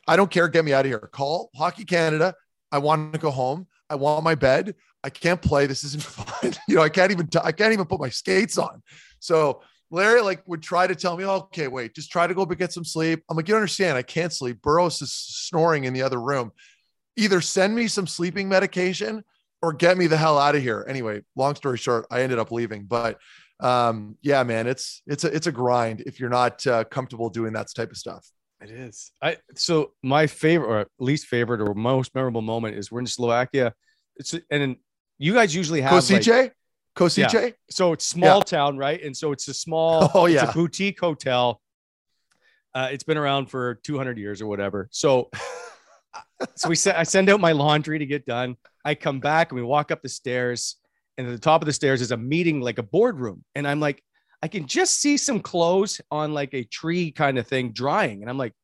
[0.08, 0.48] I don't care.
[0.48, 1.08] Get me out of here.
[1.12, 2.34] Call Hockey Canada.
[2.72, 3.68] I want to go home.
[3.88, 4.74] I want my bed.
[5.04, 5.66] I can't play.
[5.66, 6.54] This isn't fun.
[6.66, 8.82] you know, I can't even, I can't even put my skates on.
[9.20, 12.58] So Larry like would try to tell me, okay, wait, just try to go but
[12.58, 13.22] get some sleep.
[13.28, 14.60] I'm like, you understand, I can't sleep.
[14.62, 16.52] Burrows is snoring in the other room.
[17.16, 19.24] Either send me some sleeping medication
[19.62, 20.84] or get me the hell out of here.
[20.88, 22.84] Anyway, long story short, I ended up leaving.
[22.84, 23.18] But
[23.60, 27.52] um, yeah, man, it's it's a it's a grind if you're not uh, comfortable doing
[27.54, 28.28] that type of stuff.
[28.60, 29.12] It is.
[29.22, 33.74] I so my favorite or least favorite or most memorable moment is we're in Slovakia.
[34.16, 34.76] It's and
[35.18, 36.26] you guys usually have Kosice?
[36.28, 36.54] like,
[36.98, 37.32] Kosice?
[37.32, 37.50] Yeah.
[37.70, 38.44] So it's small Yeah.
[38.44, 39.02] town, right?
[39.02, 40.50] And so it's a small, Oh, it's yeah.
[40.50, 41.60] a boutique hotel.
[42.74, 44.88] Uh, it's been around for 200 years or whatever.
[44.90, 45.30] So,
[46.56, 48.56] so we send, I send out my laundry to get done.
[48.84, 50.76] I come back and we walk up the stairs,
[51.16, 53.44] and at the top of the stairs is a meeting, like a boardroom.
[53.54, 54.02] And I'm like,
[54.42, 58.22] I can just see some clothes on like a tree kind of thing drying.
[58.22, 58.54] And I'm like,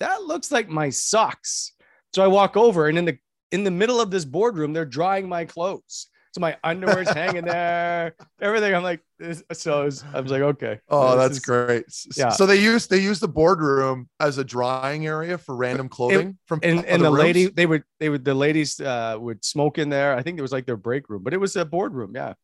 [0.00, 1.72] that looks like my socks.
[2.14, 3.18] So I walk over, and in the
[3.50, 6.08] in the middle of this boardroom, they're drying my clothes.
[6.34, 8.74] So my underwear's hanging there, everything.
[8.74, 10.78] I'm like, this, so I was, I was like, okay.
[10.88, 11.84] Oh, that's is- great.
[12.16, 12.28] Yeah.
[12.30, 16.60] So they use they use the boardroom as a drying area for random clothing from
[16.62, 17.18] And and the rooms?
[17.18, 20.14] lady, they would they would the ladies uh, would smoke in there.
[20.16, 22.12] I think it was like their break room, but it was a boardroom.
[22.14, 22.34] Yeah.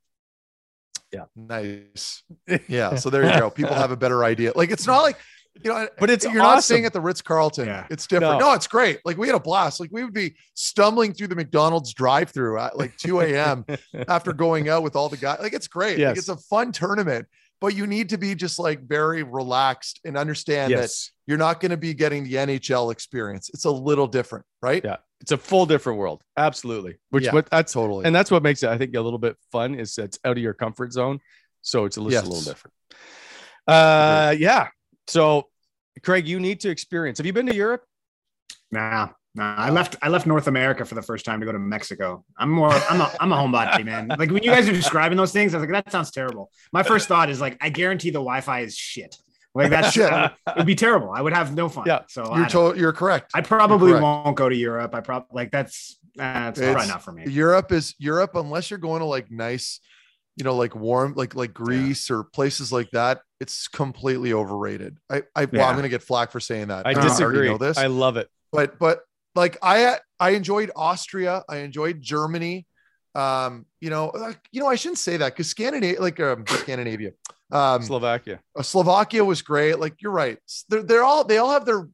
[1.12, 1.24] Yeah.
[1.36, 2.22] Nice.
[2.68, 2.96] Yeah.
[2.96, 3.48] So there you go.
[3.50, 4.52] People have a better idea.
[4.56, 5.16] Like it's not like
[5.62, 6.62] you know, But it's you're not awesome.
[6.62, 7.66] staying at the Ritz Carlton.
[7.66, 7.86] Yeah.
[7.90, 8.40] It's different.
[8.40, 8.48] No.
[8.50, 8.54] No.
[8.54, 9.00] it's great.
[9.04, 9.78] Like we had a blast.
[9.80, 13.64] Like we would be stumbling through the McDonald's drive-through at like 2 a.m.
[14.08, 15.38] after going out with all the guys.
[15.40, 15.98] Like it's great.
[16.00, 17.26] Like it's a fun tournament,
[17.60, 20.90] but you need to be just like very relaxed and understand that
[21.26, 23.48] you're not going to be getting the NHL experience.
[23.54, 24.82] It's a little different, right?
[24.84, 24.96] Yeah.
[25.20, 26.22] It's a full different world.
[26.36, 26.96] Absolutely.
[27.10, 28.04] Which Yeah, what that's Totally.
[28.04, 30.42] and that's what makes it, I think, a little bit fun is it's out of
[30.42, 31.20] your comfort zone.
[31.62, 32.26] So it's a little, Yes.
[32.26, 32.74] a little different.
[33.66, 34.68] Uh yeah.
[35.06, 35.48] So
[36.02, 37.18] Craig, you need to experience.
[37.18, 37.84] Have you been to Europe?
[38.70, 39.54] Nah, nah.
[39.56, 39.96] I left.
[40.02, 42.24] I left North America for the first time to go to Mexico.
[42.38, 42.72] I'm more.
[42.72, 43.12] I'm a.
[43.20, 44.08] I'm a homebody, man.
[44.08, 46.50] Like when you guys are describing those things, I was like, that sounds terrible.
[46.72, 49.16] My first thought is like, I guarantee the Wi-Fi is shit.
[49.54, 50.12] Like that Shit.
[50.48, 51.12] it would be terrible.
[51.14, 51.84] I would have no fun.
[51.86, 52.02] Yeah.
[52.08, 53.30] So you're don't- you're correct.
[53.34, 54.02] I probably correct.
[54.02, 54.94] won't go to Europe.
[54.94, 55.98] I probably like that's.
[56.18, 57.24] Uh, it's probably not for me.
[57.28, 59.80] Europe is Europe unless you're going to like nice,
[60.36, 63.20] you know, like warm, like like Greece or places like that.
[63.44, 64.96] It's completely overrated.
[65.10, 65.68] I, I well, Yeah.
[65.68, 66.86] I'm gonna get flack for saying that.
[66.86, 67.46] I disagree.
[67.48, 68.30] know this, I love it.
[68.50, 69.00] but but
[69.34, 71.44] like I I enjoyed Austria.
[71.46, 72.66] I enjoyed Germany.
[73.14, 77.10] Um, you know, like, you know, I shouldn't say that because Scandinavia, like um, Scandinavia,
[77.52, 78.40] um, Slovakia.
[78.56, 79.78] uh, Slovakia was great.
[79.78, 80.38] Like you're right.
[80.70, 81.86] They're they're all they all have their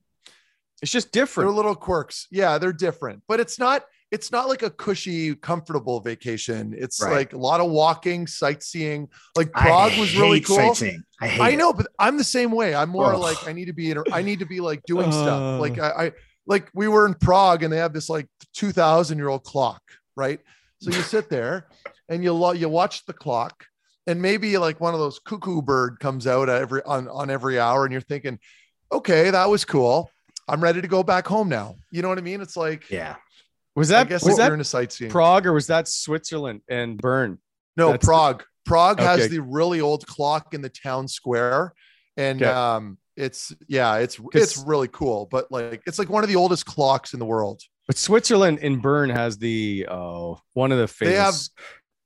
[0.83, 1.49] It's just different.
[1.49, 2.29] their little quirks.
[2.31, 6.75] Yeah, they're different, but it's not it's not like a cushy, comfortable vacation.
[6.77, 7.13] It's Right.
[7.13, 9.09] like a lot of walking, sightseeing.
[9.37, 10.57] Like Prague was really cool.
[10.57, 11.03] Sightseeing.
[11.21, 11.41] I hate.
[11.41, 11.57] I it.
[11.57, 12.75] know, but I'm the same way.
[12.75, 13.21] I'm more Ugh.
[13.21, 15.13] like I need to be I need to be like doing Uh.
[15.13, 15.61] stuff.
[15.61, 16.13] Like I, I
[16.47, 19.83] like we were in Prague and they have this like 2000 year old clock,
[20.17, 20.41] right?
[20.81, 21.69] So you sit there
[22.09, 23.65] and you lo- you watch the clock
[24.07, 27.85] and maybe like one of those cuckoo bird comes out every on on every hour
[27.85, 28.39] and you're thinking,
[28.91, 30.11] okay, that was cool.
[30.49, 31.77] I'm ready to go back home now.
[31.93, 32.41] You know what I mean?
[32.41, 33.17] It's like Yeah.
[33.77, 35.11] Was that I guess was that sightseeing.
[35.11, 37.39] Prague or was that Switzerland and Bern?
[37.77, 38.45] No, That's Prague.
[38.67, 39.29] Prague has Okay.
[39.29, 41.73] the really old clock in the town square,
[42.17, 42.51] and Okay.
[42.51, 45.27] um, it's yeah, it's it's really cool.
[45.31, 47.63] But like, it's like one of the oldest clocks in the world.
[47.87, 51.35] But Switzerland in Bern has the oh one of the famous They have-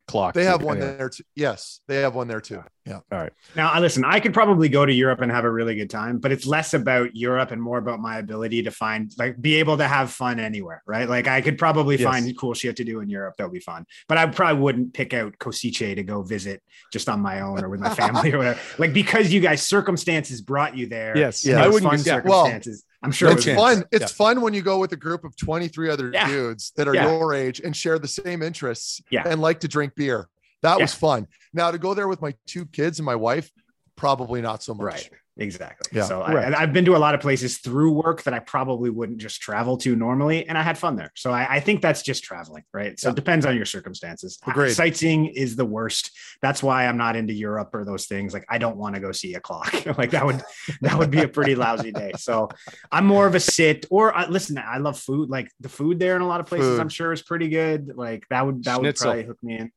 [0.06, 0.34] clocks.
[0.34, 0.96] They have one Anyway.
[0.98, 1.22] there too.
[1.34, 2.62] Yes, they have one there too.
[2.86, 3.32] Yeah, All right.
[3.56, 6.18] Now, I listen, I could probably go to Europe and have a really good time,
[6.18, 9.78] but it's less about Europe and more about my ability to find, like, be able
[9.78, 11.08] to have fun anywhere, right?
[11.08, 12.04] Like, I could probably Yes.
[12.04, 15.14] find cool shit to do in Europe that'll be fun, but I probably wouldn't pick
[15.14, 16.62] out Kosice to go visit
[16.92, 18.60] just on my own or with my family or whatever.
[18.76, 21.16] Like, because you guys, circumstances brought you there.
[21.16, 21.44] Yes.
[21.46, 21.64] and Yeah.
[21.64, 22.84] I wouldn't fun get- well, circumstances.
[23.04, 23.60] I'm sure no it's chance.
[23.60, 23.84] fun.
[23.92, 24.06] It's Yeah.
[24.08, 26.26] fun when you go with a group of 23 other Yeah.
[26.26, 27.10] dudes that are Yeah.
[27.12, 29.22] your age and share the same interests Yeah.
[29.26, 30.28] and like to drink beer.
[30.62, 30.84] That Yeah.
[30.84, 31.28] was fun.
[31.52, 33.50] Now to go there with my two kids and my wife,
[33.96, 34.84] probably not so much.
[34.84, 35.10] Right.
[35.36, 35.98] Exactly.
[35.98, 36.22] Yeah, so.
[36.22, 39.40] I, I've been to a lot of places through work that I probably wouldn't just
[39.40, 41.10] travel to normally, and I had fun there.
[41.16, 42.98] So I, I think that's just traveling, right?
[43.00, 43.12] So Yeah.
[43.12, 44.38] it depends on your circumstances.
[44.46, 44.74] Agreed.
[44.74, 46.12] Sightseeing is the worst.
[46.40, 48.32] That's why I'm not into Europe or those things.
[48.32, 49.72] Like I don't want to go see a clock.
[49.98, 50.40] like that would
[50.82, 52.12] that would be a pretty lousy day.
[52.16, 52.48] So
[52.92, 53.86] I'm more of a sit.
[53.90, 55.30] Or uh, listen, I love food.
[55.30, 56.80] Like the food there in a lot of places, Food.
[56.80, 57.92] I'm sure is pretty good.
[57.96, 59.72] Like that would that would probably hook me in.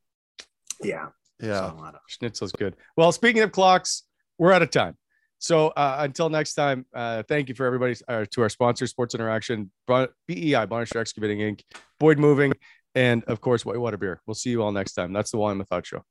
[0.83, 1.07] Yeah.
[1.39, 1.71] Yeah.
[1.71, 2.75] So, Schnitzel's good.
[2.95, 4.03] Well, speaking of clocks,
[4.37, 4.95] we're out of time.
[5.39, 9.13] So uh, until next time, uh, thank you for everybody uh, to our sponsor, Sports
[9.15, 11.61] Interaction, BEI, Bonnester Excavating Inc.,
[11.99, 12.53] Boyd Moving,
[12.95, 14.21] and of course, Whitewater Beer.
[14.25, 15.13] We'll see you all next time.
[15.13, 16.03] That's the Wally Thought Show.